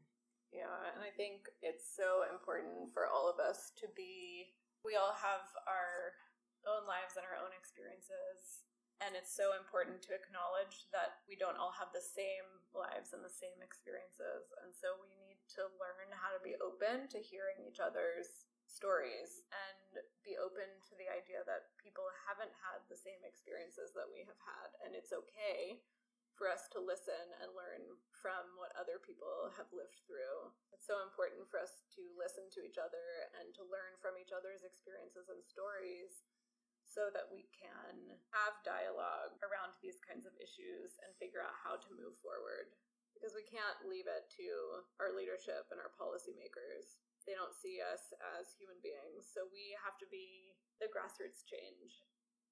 Yeah, 0.54 0.72
and 0.96 1.04
I 1.04 1.12
think 1.12 1.52
it's 1.60 1.84
so 1.84 2.24
important 2.32 2.96
for 2.96 3.12
all 3.12 3.28
of 3.28 3.44
us 3.44 3.76
to 3.84 3.92
be. 3.92 4.56
We 4.88 4.96
all 4.96 5.18
have 5.18 5.44
our 5.66 6.16
own 6.64 6.86
lives 6.86 7.18
and 7.18 7.26
our 7.26 7.38
own 7.38 7.54
experiences. 7.54 8.66
And 9.04 9.12
it's 9.12 9.36
so 9.36 9.52
important 9.60 10.00
to 10.08 10.16
acknowledge 10.16 10.88
that 10.96 11.20
we 11.28 11.36
don't 11.36 11.60
all 11.60 11.76
have 11.76 11.92
the 11.92 12.04
same 12.04 12.48
lives 12.72 13.12
and 13.12 13.20
the 13.20 13.34
same 13.34 13.60
experiences. 13.60 14.48
And 14.64 14.72
so 14.72 14.96
we 15.04 15.12
need 15.20 15.35
to 15.54 15.70
learn 15.78 16.10
how 16.16 16.34
to 16.34 16.42
be 16.42 16.58
open 16.58 17.06
to 17.14 17.20
hearing 17.22 17.62
each 17.62 17.78
other's 17.78 18.50
stories 18.66 19.46
and 19.54 20.02
be 20.26 20.36
open 20.42 20.68
to 20.90 20.94
the 20.98 21.08
idea 21.08 21.46
that 21.46 21.72
people 21.78 22.04
haven't 22.26 22.52
had 22.66 22.82
the 22.90 22.98
same 22.98 23.22
experiences 23.22 23.94
that 23.94 24.10
we 24.10 24.26
have 24.26 24.42
had. 24.42 24.70
And 24.84 24.98
it's 24.98 25.14
okay 25.14 25.80
for 26.36 26.52
us 26.52 26.68
to 26.76 26.84
listen 26.84 27.32
and 27.40 27.56
learn 27.56 27.96
from 28.20 28.44
what 28.60 28.76
other 28.76 29.00
people 29.00 29.54
have 29.56 29.72
lived 29.72 30.04
through. 30.04 30.52
It's 30.76 30.84
so 30.84 31.00
important 31.00 31.48
for 31.48 31.64
us 31.64 31.88
to 31.96 32.04
listen 32.20 32.52
to 32.52 32.66
each 32.66 32.76
other 32.76 33.32
and 33.40 33.56
to 33.56 33.64
learn 33.64 33.96
from 34.04 34.20
each 34.20 34.36
other's 34.36 34.68
experiences 34.68 35.32
and 35.32 35.40
stories 35.48 36.28
so 36.84 37.08
that 37.16 37.32
we 37.32 37.48
can 37.56 38.20
have 38.36 38.60
dialogue 38.68 39.36
around 39.48 39.74
these 39.80 40.00
kinds 40.04 40.28
of 40.28 40.36
issues 40.36 41.00
and 41.02 41.16
figure 41.16 41.42
out 41.42 41.56
how 41.56 41.80
to 41.80 41.96
move 41.96 42.20
forward. 42.20 42.72
Because 43.16 43.32
we 43.32 43.48
can't 43.48 43.88
leave 43.88 44.12
it 44.12 44.28
to 44.38 44.48
our 45.00 45.16
leadership 45.16 45.72
and 45.72 45.80
our 45.80 45.96
policymakers. 45.96 47.00
They 47.24 47.34
don't 47.34 47.56
see 47.56 47.82
us 47.82 48.14
as 48.38 48.54
human 48.60 48.78
beings. 48.84 49.26
So 49.32 49.50
we 49.50 49.74
have 49.82 49.98
to 50.04 50.08
be 50.12 50.54
the 50.78 50.92
grassroots 50.92 51.48
change 51.48 52.06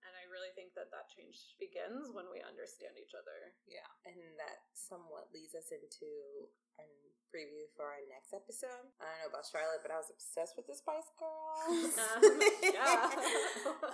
and 0.04 0.14
I 0.20 0.28
really 0.28 0.52
think 0.52 0.76
that 0.76 0.92
that 0.92 1.08
change 1.08 1.56
begins 1.56 2.12
when 2.12 2.28
we 2.28 2.44
understand 2.44 3.00
each 3.00 3.16
other. 3.16 3.56
Yeah. 3.64 3.88
And 4.04 4.20
that 4.40 4.68
somewhat 4.76 5.32
leads 5.32 5.56
us 5.56 5.72
into 5.72 6.08
a 6.80 6.88
preview 7.32 7.66
for 7.74 7.90
our 7.90 8.04
next 8.12 8.30
episode. 8.36 8.94
I 9.02 9.10
don't 9.10 9.20
know 9.26 9.32
about 9.34 9.48
Charlotte, 9.48 9.82
but 9.82 9.90
I 9.90 9.98
was 9.98 10.14
obsessed 10.14 10.54
with 10.54 10.70
the 10.70 10.78
Spice 10.78 11.10
Girls. 11.18 11.98
Um, 11.98 12.22
yeah. 12.62 13.10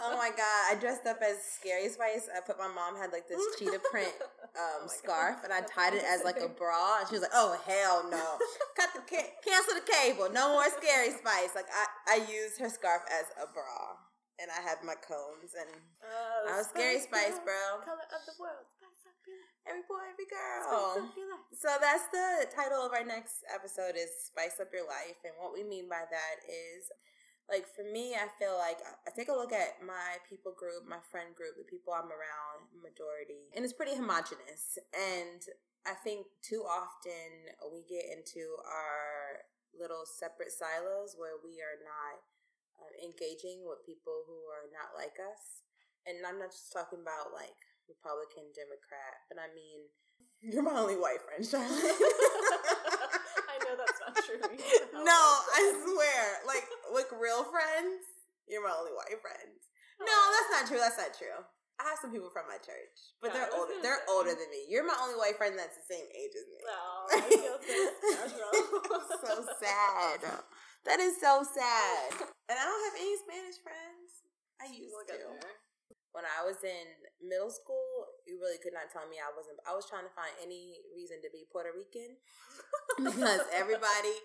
oh 0.03 0.17
my 0.19 0.33
God. 0.33 0.61
I 0.67 0.75
dressed 0.75 1.05
up 1.05 1.21
as 1.23 1.39
Scary 1.39 1.87
Spice. 1.87 2.27
I 2.27 2.43
put 2.43 2.59
my 2.59 2.67
mom 2.67 2.99
had 2.99 3.15
like 3.15 3.29
this 3.31 3.39
cheetah 3.55 3.85
print 3.87 4.11
um, 4.59 4.83
oh 4.83 4.91
scarf 4.91 5.39
God. 5.39 5.45
and 5.47 5.53
I 5.55 5.61
tied 5.63 5.95
it 5.95 6.03
as 6.03 6.25
like 6.25 6.41
a 6.41 6.49
bra. 6.49 6.99
And 6.99 7.07
she 7.07 7.15
was 7.15 7.23
like, 7.23 7.37
oh, 7.37 7.55
hell 7.63 8.09
no. 8.11 8.41
Cut 8.75 8.91
the 8.97 9.05
ca- 9.05 9.31
cancel 9.45 9.77
the 9.77 9.85
cable. 9.87 10.27
No 10.33 10.57
more 10.57 10.67
Scary 10.81 11.13
Spice. 11.13 11.53
Like 11.55 11.69
I, 11.71 12.19
I 12.19 12.27
used 12.27 12.59
her 12.59 12.67
scarf 12.67 13.05
as 13.07 13.29
a 13.37 13.47
bra 13.47 14.08
and 14.39 14.49
I 14.49 14.63
had 14.63 14.79
my 14.81 14.95
cones, 14.95 15.53
and 15.53 15.69
uh, 16.01 16.55
I 16.55 16.57
was 16.57 16.71
Scary 16.71 16.99
Spice, 17.03 17.37
bro. 17.43 17.83
Color 17.83 18.07
of 18.09 18.23
the 18.25 18.35
world, 18.39 18.65
Every 19.67 19.85
boy, 19.85 20.01
every 20.09 20.25
girl. 20.25 21.05
So 21.53 21.69
that's 21.77 22.07
the 22.09 22.49
title 22.49 22.81
of 22.81 22.95
our 22.95 23.05
next 23.05 23.45
episode 23.53 23.93
is 23.99 24.09
Spice 24.31 24.57
Up 24.57 24.73
Your 24.73 24.87
Life, 24.87 25.21
and 25.27 25.35
what 25.37 25.53
we 25.53 25.61
mean 25.61 25.85
by 25.85 26.07
that 26.09 26.37
is 26.47 26.89
like 27.49 27.65
for 27.65 27.81
me, 27.81 28.13
I 28.13 28.29
feel 28.37 28.55
like 28.61 28.77
I 28.85 29.09
take 29.17 29.27
a 29.29 29.33
look 29.33 29.51
at 29.51 29.81
my 29.81 30.21
people 30.29 30.53
group, 30.53 30.85
my 30.85 31.01
friend 31.09 31.33
group, 31.33 31.57
the 31.57 31.65
people 31.65 31.97
I'm 31.97 32.13
around, 32.13 32.69
majority, 32.77 33.49
and 33.57 33.65
it's 33.65 33.73
pretty 33.73 33.97
homogenous. 33.97 34.77
And 34.93 35.41
I 35.89 35.97
think 35.97 36.29
too 36.45 36.61
often 36.61 37.49
we 37.73 37.81
get 37.89 38.05
into 38.05 38.53
our 38.69 39.49
little 39.73 40.05
separate 40.05 40.53
silos 40.53 41.17
where 41.17 41.41
we 41.41 41.57
are 41.65 41.81
not 41.81 42.21
um, 42.79 42.93
engaging 43.03 43.67
with 43.67 43.83
people 43.83 44.23
who 44.25 44.47
are 44.51 44.67
not 44.71 44.95
like 44.95 45.15
us. 45.19 45.63
And 46.07 46.23
I'm 46.23 46.39
not 46.39 46.55
just 46.55 46.71
talking 46.71 47.03
about 47.03 47.35
like 47.35 47.59
Republican, 47.85 48.49
Democrat, 48.55 49.27
but 49.27 49.37
I 49.37 49.51
mean, 49.51 49.87
you're 50.41 50.63
my 50.63 50.79
only 50.79 50.95
white 50.95 51.21
friend, 51.21 51.43
Charlotte. 51.43 51.69
I 53.51 53.55
know 53.67 53.75
that's 53.75 53.99
not 53.99 54.15
true. 54.23 54.39
no, 55.03 55.21
I 55.51 55.63
swear. 55.83 56.21
Like, 56.47 56.65
like 56.95 57.11
real 57.13 57.43
friends, 57.51 58.07
you're 58.47 58.63
my 58.63 58.73
only 58.73 58.95
white 58.95 59.19
friend. 59.19 59.51
No, 59.99 60.15
that's 60.31 60.49
not 60.55 60.63
true. 60.71 60.79
That's 60.79 60.97
not 60.97 61.11
true. 61.11 61.43
I 61.79 61.87
have 61.87 61.99
some 62.03 62.11
people 62.11 62.27
from 62.27 62.43
my 62.51 62.59
church, 62.59 63.15
but 63.23 63.31
they're 63.31 63.47
older. 63.55 63.71
They're 63.79 64.03
say. 64.03 64.11
older 64.11 64.35
than 64.35 64.51
me. 64.51 64.67
You're 64.67 64.83
my 64.83 64.99
only 64.99 65.15
white 65.15 65.39
friend 65.39 65.55
that's 65.55 65.79
the 65.79 65.87
same 65.87 66.03
age 66.11 66.35
as 66.35 66.43
me. 66.51 66.59
Oh, 66.67 67.07
I 67.07 67.19
feel 67.23 67.55
so, 69.15 69.23
so 69.31 69.35
sad. 69.63 70.19
That 70.85 70.99
is 70.99 71.19
so 71.19 71.43
sad. 71.43 72.29
And 72.47 72.55
I 72.57 72.63
don't 72.63 72.85
have 72.91 72.97
any 72.97 73.15
Spanish 73.19 73.59
friends. 73.61 74.09
I 74.59 74.67
used 74.71 74.95
to. 75.11 75.37
When 76.09 76.25
I 76.25 76.41
was 76.41 76.57
in 76.65 76.85
middle 77.21 77.53
school, 77.53 78.09
you 78.25 78.41
really 78.41 78.57
could 78.57 78.73
not 78.73 78.89
tell 78.89 79.05
me 79.05 79.21
I 79.21 79.29
wasn't. 79.29 79.61
I 79.69 79.77
was 79.77 79.85
trying 79.85 80.09
to 80.09 80.13
find 80.17 80.33
any 80.41 80.81
reason 80.97 81.21
to 81.21 81.29
be 81.29 81.45
Puerto 81.53 81.69
Rican 81.69 82.17
because 83.13 83.45
everybody 83.53 84.17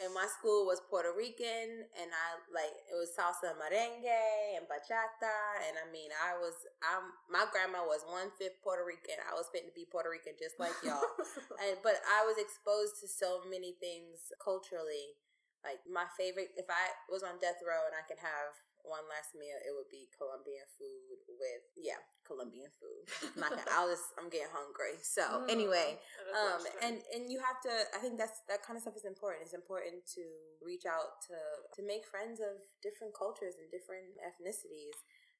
in 0.00 0.14
my 0.16 0.24
school 0.30 0.64
was 0.64 0.80
Puerto 0.88 1.12
Rican, 1.12 1.84
and 2.00 2.08
I 2.08 2.26
like 2.48 2.72
it 2.88 2.96
was 2.96 3.12
salsa 3.12 3.52
merengue 3.60 4.56
and 4.56 4.64
bachata, 4.64 5.68
and 5.68 5.76
I 5.76 5.86
mean 5.92 6.08
I 6.16 6.38
was 6.40 6.56
I'm 6.80 7.12
my 7.28 7.44
grandma 7.52 7.84
was 7.84 8.08
one 8.08 8.32
fifth 8.40 8.64
Puerto 8.64 8.88
Rican. 8.88 9.20
I 9.28 9.36
was 9.36 9.52
fit 9.52 9.68
to 9.68 9.74
be 9.76 9.84
Puerto 9.84 10.08
Rican 10.08 10.38
just 10.40 10.56
like 10.56 10.74
y'all, 10.80 11.04
and 11.60 11.76
but 11.84 12.00
I 12.08 12.24
was 12.24 12.40
exposed 12.40 13.04
to 13.04 13.06
so 13.10 13.44
many 13.44 13.76
things 13.76 14.32
culturally 14.40 15.18
like 15.66 15.82
my 15.90 16.06
favorite, 16.14 16.54
if 16.54 16.70
I 16.70 16.94
was 17.10 17.26
on 17.26 17.42
death 17.42 17.58
row 17.66 17.82
and 17.90 17.94
I 17.94 18.06
could 18.06 18.22
have 18.22 18.54
one 18.86 19.04
last 19.10 19.36
meal, 19.36 19.58
it 19.60 19.74
would 19.74 19.90
be 19.92 20.08
Colombian 20.16 20.64
food 20.78 21.20
with 21.28 21.64
yeah, 21.76 22.00
Colombian 22.24 22.72
food. 22.80 23.04
I'm 23.36 23.40
not 23.42 23.50
gonna, 23.52 23.68
I'll 23.74 23.90
just 23.94 24.14
I'm 24.16 24.32
getting 24.32 24.50
hungry. 24.50 24.96
So 25.04 25.44
mm, 25.44 25.50
anyway, 25.50 26.00
um, 26.32 26.62
and 26.80 27.04
and 27.12 27.28
you 27.28 27.38
have 27.42 27.60
to. 27.68 27.72
I 27.92 28.00
think 28.00 28.16
that's 28.16 28.42
that 28.48 28.64
kind 28.64 28.78
of 28.78 28.82
stuff 28.82 28.96
is 28.96 29.04
important. 29.04 29.44
It's 29.44 29.56
important 29.56 30.08
to 30.16 30.24
reach 30.64 30.88
out 30.88 31.20
to 31.28 31.36
to 31.78 31.80
make 31.84 32.08
friends 32.08 32.40
of 32.40 32.58
different 32.80 33.12
cultures 33.12 33.60
and 33.60 33.68
different 33.68 34.16
ethnicities. 34.24 34.96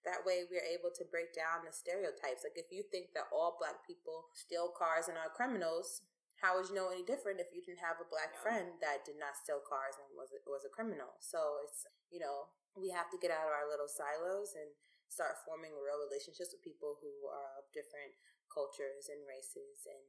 That 0.06 0.22
way, 0.22 0.46
we're 0.46 0.64
able 0.64 0.94
to 0.94 1.04
break 1.10 1.34
down 1.34 1.66
the 1.66 1.74
stereotypes. 1.74 2.46
Like, 2.46 2.54
if 2.54 2.70
you 2.70 2.86
think 2.86 3.10
that 3.18 3.26
all 3.34 3.58
black 3.58 3.82
people 3.82 4.30
steal 4.30 4.70
cars 4.70 5.10
and 5.10 5.18
are 5.18 5.28
criminals, 5.34 6.06
how 6.38 6.54
would 6.54 6.70
you 6.70 6.76
know 6.78 6.90
any 6.94 7.02
different 7.02 7.42
if 7.42 7.50
you 7.50 7.62
didn't 7.62 7.82
have 7.82 7.98
a 7.98 8.06
black 8.06 8.34
yeah. 8.34 8.42
friend 8.42 8.68
that 8.78 9.02
did 9.02 9.18
not 9.18 9.34
steal 9.34 9.62
cars 9.62 9.98
and 9.98 10.06
was 10.14 10.30
was 10.46 10.62
a 10.62 10.72
criminal? 10.72 11.18
So 11.18 11.62
it's 11.66 11.86
you 12.10 12.22
know 12.22 12.50
we 12.78 12.94
have 12.94 13.10
to 13.10 13.18
get 13.18 13.34
out 13.34 13.50
of 13.50 13.54
our 13.54 13.66
little 13.66 13.90
silos 13.90 14.54
and 14.54 14.70
start 15.10 15.40
forming 15.42 15.74
real 15.74 15.98
relationships 15.98 16.54
with 16.54 16.62
people 16.62 17.00
who 17.02 17.26
are 17.26 17.58
of 17.58 17.66
different 17.74 18.14
cultures 18.52 19.10
and 19.10 19.18
races 19.26 19.88
and 19.88 20.02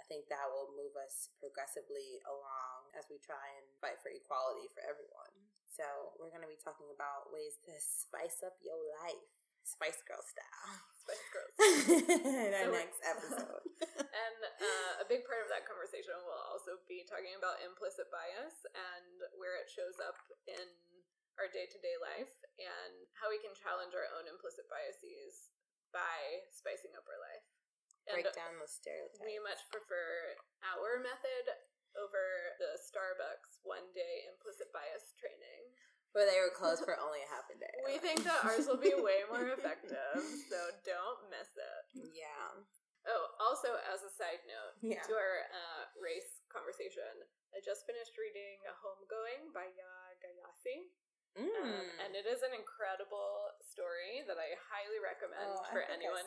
I 0.00 0.08
think 0.08 0.32
that 0.32 0.48
will 0.48 0.72
move 0.72 0.96
us 0.96 1.28
progressively 1.36 2.24
along 2.24 2.88
as 2.96 3.04
we 3.12 3.20
try 3.20 3.52
and 3.60 3.68
fight 3.84 4.00
for 4.00 4.08
equality 4.08 4.64
for 4.72 4.80
everyone. 4.80 5.28
So, 5.68 6.16
we're 6.16 6.32
going 6.32 6.42
to 6.42 6.50
be 6.50 6.58
talking 6.58 6.88
about 6.88 7.28
ways 7.30 7.60
to 7.68 7.72
spice 7.78 8.40
up 8.40 8.56
your 8.64 8.80
life, 9.04 9.28
Spice 9.70 10.02
Girl 10.02 10.18
style. 10.18 10.74
Spice 11.06 11.26
Girls. 11.30 11.54
in 12.10 12.52
our 12.58 12.66
so, 12.70 12.74
next 12.74 13.00
episode. 13.06 13.64
and 14.26 14.38
uh, 14.42 15.02
a 15.02 15.06
big 15.06 15.22
part 15.22 15.46
of 15.46 15.48
that 15.50 15.62
conversation 15.66 16.18
will 16.26 16.44
also 16.50 16.82
be 16.90 17.06
talking 17.06 17.38
about 17.38 17.62
implicit 17.62 18.10
bias 18.10 18.66
and 18.74 19.14
where 19.38 19.54
it 19.62 19.70
shows 19.70 20.02
up 20.02 20.18
in 20.50 20.66
our 21.38 21.46
day 21.48 21.70
to 21.70 21.78
day 21.78 21.96
life 22.02 22.34
and 22.58 22.94
how 23.16 23.30
we 23.30 23.38
can 23.38 23.54
challenge 23.56 23.94
our 23.94 24.10
own 24.18 24.26
implicit 24.26 24.66
biases 24.66 25.54
by 25.94 26.44
spicing 26.50 26.92
up 26.98 27.06
our 27.06 27.20
life. 27.22 27.46
And 28.10 28.18
Break 28.18 28.32
down 28.34 28.58
the 28.58 28.66
stereotypes. 28.66 29.22
We 29.22 29.38
much 29.44 29.62
prefer 29.70 30.34
our 30.66 30.98
method 30.98 31.46
over 31.98 32.54
the 32.62 32.78
Starbucks 32.78 33.62
one 33.66 33.86
day 33.94 34.26
implicit 34.30 34.69
Where 36.10 36.26
they 36.26 36.42
were 36.42 36.50
closed 36.50 36.82
for 36.82 36.98
only 36.98 37.22
a 37.22 37.30
half 37.30 37.46
a 37.46 37.54
day. 37.54 37.76
We 37.86 38.02
think 38.02 38.26
that 38.26 38.42
ours 38.42 38.66
will 38.66 38.82
be 38.82 38.90
way 38.98 39.22
more 39.30 39.54
effective, 39.54 40.18
so 40.50 40.58
don't 40.82 41.22
miss 41.30 41.50
it. 41.54 42.10
Yeah. 42.18 42.50
Oh, 43.06 43.24
also 43.38 43.78
as 43.88 44.02
a 44.02 44.12
side 44.12 44.42
note 44.44 44.74
yeah. 44.82 45.00
to 45.06 45.12
our 45.14 45.36
uh, 45.54 45.82
race 46.02 46.42
conversation, 46.50 47.14
I 47.54 47.62
just 47.62 47.86
finished 47.86 48.18
reading 48.18 48.60
*A 48.66 48.74
Homegoing 48.82 49.54
by 49.54 49.70
Yaa 49.70 50.18
Gyasi. 50.18 50.90
Um, 51.38 51.46
mm. 51.46 51.62
Um, 51.62 51.86
and 52.02 52.12
it 52.18 52.26
is 52.26 52.42
an 52.42 52.58
incredible 52.58 53.54
story 53.62 54.26
that 54.26 54.36
I 54.36 54.58
highly 54.66 54.98
recommend 54.98 55.62
oh, 55.62 55.64
for 55.70 55.86
anyone 55.86 56.26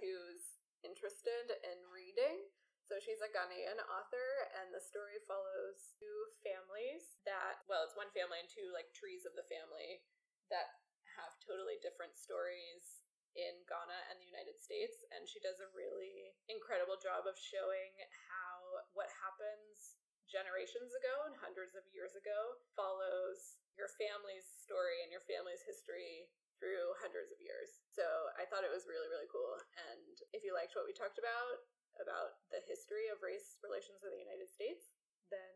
who's 0.00 0.56
interested 0.80 1.52
in 1.68 1.78
reading. 1.92 2.48
So 2.88 2.96
she's 2.96 3.20
a 3.20 3.28
Ghanaian 3.28 3.76
author, 3.84 4.28
and 4.56 4.72
the 4.72 4.80
story 4.80 5.20
follows 5.28 5.92
two 6.00 6.18
families 6.40 7.20
that, 7.28 7.60
well, 7.68 7.84
it's 7.84 7.92
one 7.92 8.08
family 8.16 8.40
and 8.40 8.48
two 8.48 8.72
like 8.72 8.88
trees 8.96 9.28
of 9.28 9.36
the 9.36 9.44
family 9.52 10.00
that 10.48 10.80
have 11.20 11.36
totally 11.44 11.76
different 11.84 12.16
stories 12.16 13.04
in 13.36 13.60
Ghana 13.68 14.08
and 14.08 14.16
the 14.16 14.32
United 14.32 14.56
States. 14.56 15.04
And 15.12 15.28
she 15.28 15.36
does 15.44 15.60
a 15.60 15.68
really 15.76 16.32
incredible 16.48 16.96
job 16.96 17.28
of 17.28 17.36
showing 17.36 17.92
how 18.32 18.88
what 18.96 19.12
happens 19.20 20.00
generations 20.24 20.96
ago 20.96 21.28
and 21.28 21.36
hundreds 21.36 21.76
of 21.76 21.84
years 21.92 22.16
ago 22.16 22.56
follows 22.72 23.60
your 23.76 23.92
family's 24.00 24.48
story 24.64 25.04
and 25.04 25.12
your 25.12 25.24
family's 25.28 25.60
history 25.60 26.32
through 26.56 26.96
hundreds 27.04 27.36
of 27.36 27.38
years. 27.38 27.84
So 27.92 28.04
I 28.40 28.48
thought 28.48 28.64
it 28.64 28.72
was 28.72 28.88
really, 28.88 29.12
really 29.12 29.28
cool. 29.28 29.60
And 29.92 30.24
if 30.32 30.40
you 30.40 30.56
liked 30.56 30.72
what 30.72 30.88
we 30.88 30.96
talked 30.96 31.20
about, 31.20 31.68
about 32.02 32.42
the 32.54 32.62
history 32.66 33.06
of 33.10 33.18
race 33.22 33.58
relations 33.62 34.00
in 34.02 34.10
the 34.14 34.22
United 34.22 34.48
States, 34.50 34.94
then 35.30 35.54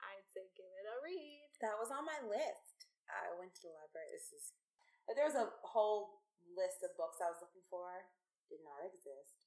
I'd 0.00 0.26
say 0.32 0.48
give 0.56 0.68
it 0.68 0.86
a 0.88 0.96
read. 1.04 1.48
That 1.60 1.76
was 1.80 1.92
on 1.94 2.04
my 2.08 2.18
list. 2.24 2.88
I 3.08 3.32
went 3.36 3.52
to 3.60 3.68
the 3.68 3.72
library. 3.76 4.10
This 4.16 4.32
is 4.32 4.56
there 5.12 5.28
was 5.28 5.36
a 5.36 5.52
whole 5.60 6.24
list 6.56 6.80
of 6.80 6.96
books 6.96 7.20
I 7.20 7.28
was 7.28 7.40
looking 7.44 7.64
for 7.68 8.08
did 8.48 8.64
not 8.64 8.80
exist. 8.84 9.44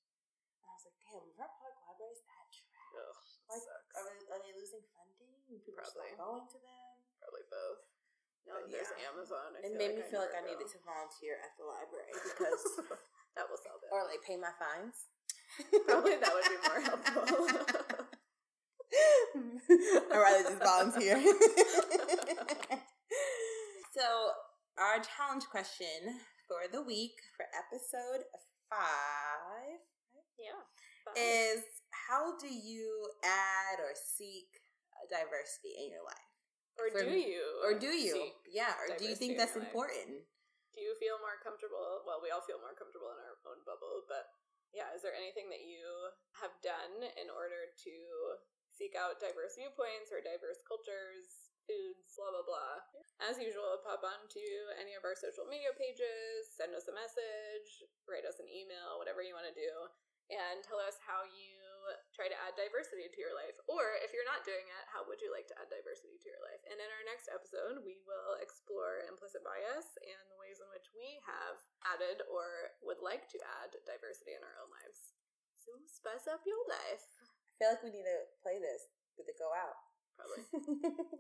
And 0.61 0.69
I 0.69 0.73
was 0.77 0.85
like, 0.85 0.97
damn, 1.01 1.25
our 1.41 1.49
public 1.57 1.77
libraries 1.85 2.21
that 2.25 2.45
trash. 2.53 2.97
Ugh, 2.97 3.17
Like, 3.49 3.61
sucks. 3.65 3.93
are, 3.97 4.05
they, 4.05 4.17
are 4.33 4.41
they 4.41 4.53
losing 4.53 4.85
funding? 4.93 5.33
People 5.49 5.73
Probably. 5.81 6.13
not 6.13 6.21
going 6.21 6.49
to 6.53 6.59
them? 6.61 6.93
Probably 7.21 7.45
both. 7.49 7.81
Now 8.45 8.61
But 8.61 8.69
there's 8.69 8.93
yeah. 8.93 9.09
Amazon. 9.09 9.47
I 9.57 9.59
It 9.65 9.73
made 9.73 9.97
like 9.97 10.05
me 10.05 10.11
feel 10.13 10.21
like 10.21 10.37
I 10.37 10.45
needed 10.45 10.69
to 10.69 10.79
volunteer 10.85 11.41
at 11.41 11.53
the 11.57 11.65
library 11.65 12.13
because, 12.29 12.61
that 13.37 13.45
will 13.49 13.57
solve 13.61 13.81
it. 13.81 13.89
or 13.89 14.05
like 14.05 14.21
pay 14.21 14.37
my 14.37 14.53
fines. 14.61 15.09
Probably 15.87 16.15
that 16.15 16.33
would 16.33 16.43
be 16.43 16.57
more 16.67 16.81
helpful. 16.81 17.23
I'd 20.11 20.17
rather 20.17 20.43
just 20.43 20.63
volunteer. 20.63 21.17
so, 23.93 24.05
our 24.77 25.01
challenge 25.03 25.45
question 25.51 26.21
for 26.47 26.71
the 26.71 26.81
week 26.81 27.15
for 27.35 27.45
episode 27.51 28.23
five 28.69 29.79
yeah. 30.39 30.61
fine. 31.03 31.15
is 31.17 31.63
how 31.91 32.37
do 32.37 32.47
you 32.47 33.09
add 33.23 33.79
or 33.79 33.93
seek 33.95 34.47
diversity 35.09 35.75
in 35.83 35.91
your 35.91 36.03
life? 36.05 36.27
or 36.77 36.93
for 36.93 37.01
do 37.03 37.17
you? 37.17 37.41
Or 37.65 37.73
do 37.77 37.89
you? 37.89 38.31
yeah, 38.45 38.77
or 38.77 38.93
do 38.95 39.05
you 39.05 39.17
think 39.17 39.37
that's 39.37 39.57
your 39.57 39.65
life? 39.65 39.73
important? 39.73 40.21
Do 40.77 40.79
you 40.85 40.93
feel 41.01 41.17
more 41.17 41.41
comfortable? 41.41 42.05
Well, 42.05 42.21
we 42.21 42.29
all 42.29 42.45
feel 42.45 42.61
more 42.61 42.77
comfortable 42.77 43.09
in 43.09 43.17
our 43.17 43.33
own 43.49 43.65
bubble, 43.65 44.05
but 44.05 44.29
yeah, 44.77 44.93
is 44.93 45.01
there 45.01 45.17
anything 45.17 45.49
that 45.49 45.65
you 45.65 46.13
have 46.37 46.53
done 46.61 47.01
in 47.17 47.33
order 47.33 47.73
to 47.73 47.95
seek 48.69 48.93
out 48.93 49.17
diverse 49.17 49.57
viewpoints 49.57 50.13
or 50.13 50.21
diverse 50.21 50.61
cultures, 50.61 51.49
foods, 51.65 52.13
blah 52.13 52.29
blah 52.29 52.45
blah? 52.45 52.77
As 53.25 53.41
usual, 53.41 53.81
pop 53.81 54.05
onto 54.05 54.45
any 54.77 54.93
of 54.93 55.01
our 55.01 55.17
social 55.17 55.49
media 55.49 55.73
pages, 55.73 56.53
send 56.53 56.77
us 56.77 56.85
a 56.85 56.93
message, 56.93 57.89
write 58.05 58.29
us 58.29 58.37
an 58.37 58.45
email, 58.45 59.01
whatever 59.01 59.25
you 59.25 59.33
want 59.33 59.49
to 59.49 59.57
do, 59.57 59.73
and 60.29 60.61
tell 60.61 60.77
us 60.77 61.01
how 61.01 61.25
you 61.25 61.57
try 62.11 62.27
to 62.27 62.37
add 62.43 62.57
diversity 62.59 63.07
to 63.07 63.19
your 63.21 63.31
life. 63.31 63.55
Or 63.71 63.95
if 64.03 64.11
you're 64.11 64.27
not 64.27 64.43
doing 64.43 64.67
it, 64.67 64.83
how 64.91 65.07
would 65.07 65.23
you 65.23 65.31
like 65.31 65.47
to 65.49 65.55
add 65.55 65.71
diversity 65.71 66.19
to 66.19 66.27
your 66.27 66.43
life? 66.43 66.59
And 66.67 66.77
in 66.77 66.89
our 66.91 67.05
next 67.07 67.31
episode, 67.31 67.79
we 67.81 68.03
will 68.03 68.35
explore 68.43 69.07
implicit 69.07 69.41
bias 69.47 69.87
and 70.03 70.23
the 70.27 70.39
ways 70.41 70.59
in 70.59 70.67
which 70.67 70.91
we 70.91 71.23
have 71.23 71.63
added 71.97 72.21
or 72.29 72.77
would 72.85 73.01
like 73.01 73.25
to 73.33 73.41
add 73.57 73.73
diversity 73.89 74.37
in 74.37 74.45
our 74.45 74.53
own 74.61 74.69
lives. 74.69 75.17
So 75.57 75.73
spice 75.89 76.29
up 76.29 76.45
your 76.45 76.61
life. 76.69 77.01
I 77.17 77.57
feel 77.57 77.73
like 77.73 77.81
we 77.81 77.89
need 77.89 78.05
to 78.05 78.29
play 78.45 78.61
this 78.61 78.93
with 79.17 79.25
it 79.25 79.41
go 79.41 79.49
out. 79.49 79.81
Probably. 80.13 80.45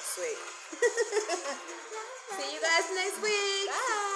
Sweet. 0.00 0.40
See 2.40 2.48
you 2.56 2.60
guys 2.64 2.88
next 2.96 3.20
week. 3.20 3.68
Bye. 3.68 4.08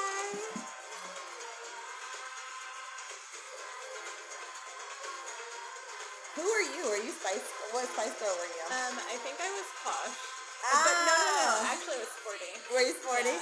Who 6.41 6.49
are 6.49 6.65
you? 6.65 6.89
Are 6.89 6.97
you 7.05 7.13
Spice? 7.13 7.45
What 7.77 7.85
Spice 7.93 8.17
Girl 8.19 8.33
were 8.33 8.49
you? 8.49 8.65
Um, 8.73 8.97
I 9.13 9.21
think 9.21 9.37
I 9.37 9.53
was 9.53 9.69
posh. 9.85 10.32
Ah, 10.63 10.83
But 10.87 10.97
no, 11.07 11.15
no, 11.15 11.33
no. 11.43 11.53
Actually, 11.71 11.99
I 11.99 12.05
was 12.07 12.13
sporty. 12.15 12.51
Were 12.73 12.85
you 12.87 12.95
sporty? 12.95 13.37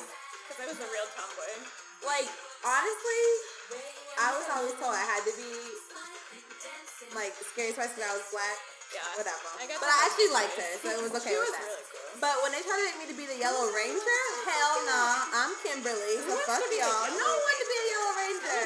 Because 0.48 0.58
I 0.60 0.66
was 0.72 0.78
a 0.80 0.88
real 0.88 1.08
tomboy. 1.14 1.52
Like, 2.04 2.28
honestly, 2.64 3.22
I 4.16 4.28
was 4.36 4.46
always 4.48 4.74
told 4.80 4.96
I 4.96 5.04
had 5.04 5.22
to 5.28 5.34
be 5.36 5.52
like 7.16 7.34
Scary 7.52 7.72
Spice 7.74 7.92
because 7.92 8.06
I 8.08 8.14
was 8.16 8.26
black. 8.32 8.58
Yeah. 8.90 9.06
Whatever. 9.14 9.46
I 9.54 9.70
but 9.70 9.86
I 9.86 9.98
actually 10.02 10.34
liked 10.34 10.58
her, 10.58 10.72
so 10.82 10.90
it 10.90 10.98
was 10.98 11.14
okay 11.14 11.30
with 11.38 11.46
was 11.46 11.54
that. 11.54 11.62
really 11.62 11.86
cool. 11.94 12.10
But 12.18 12.34
when 12.42 12.50
they 12.50 12.58
tried 12.66 12.74
to 12.82 12.86
make 12.90 12.98
me 12.98 13.06
to 13.14 13.14
be 13.14 13.22
the 13.22 13.38
Yellow 13.38 13.70
Ranger, 13.70 14.20
hell 14.50 14.76
no, 14.82 14.98
I'm 15.30 15.54
Kimberly. 15.62 16.18
So 16.26 16.34
fuck 16.42 16.58
to 16.58 16.66
be 16.66 16.82
the 16.82 16.90
y'all. 16.90 17.06
No 17.14 17.30
one 17.30 17.54
to 17.54 17.66
be 17.70 17.76
a 17.78 17.86
Yellow 17.86 18.12
Ranger. 18.18 18.58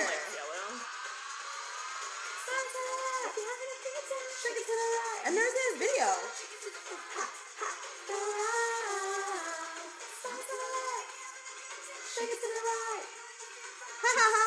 ha 14.17 14.27
ha 14.35 14.43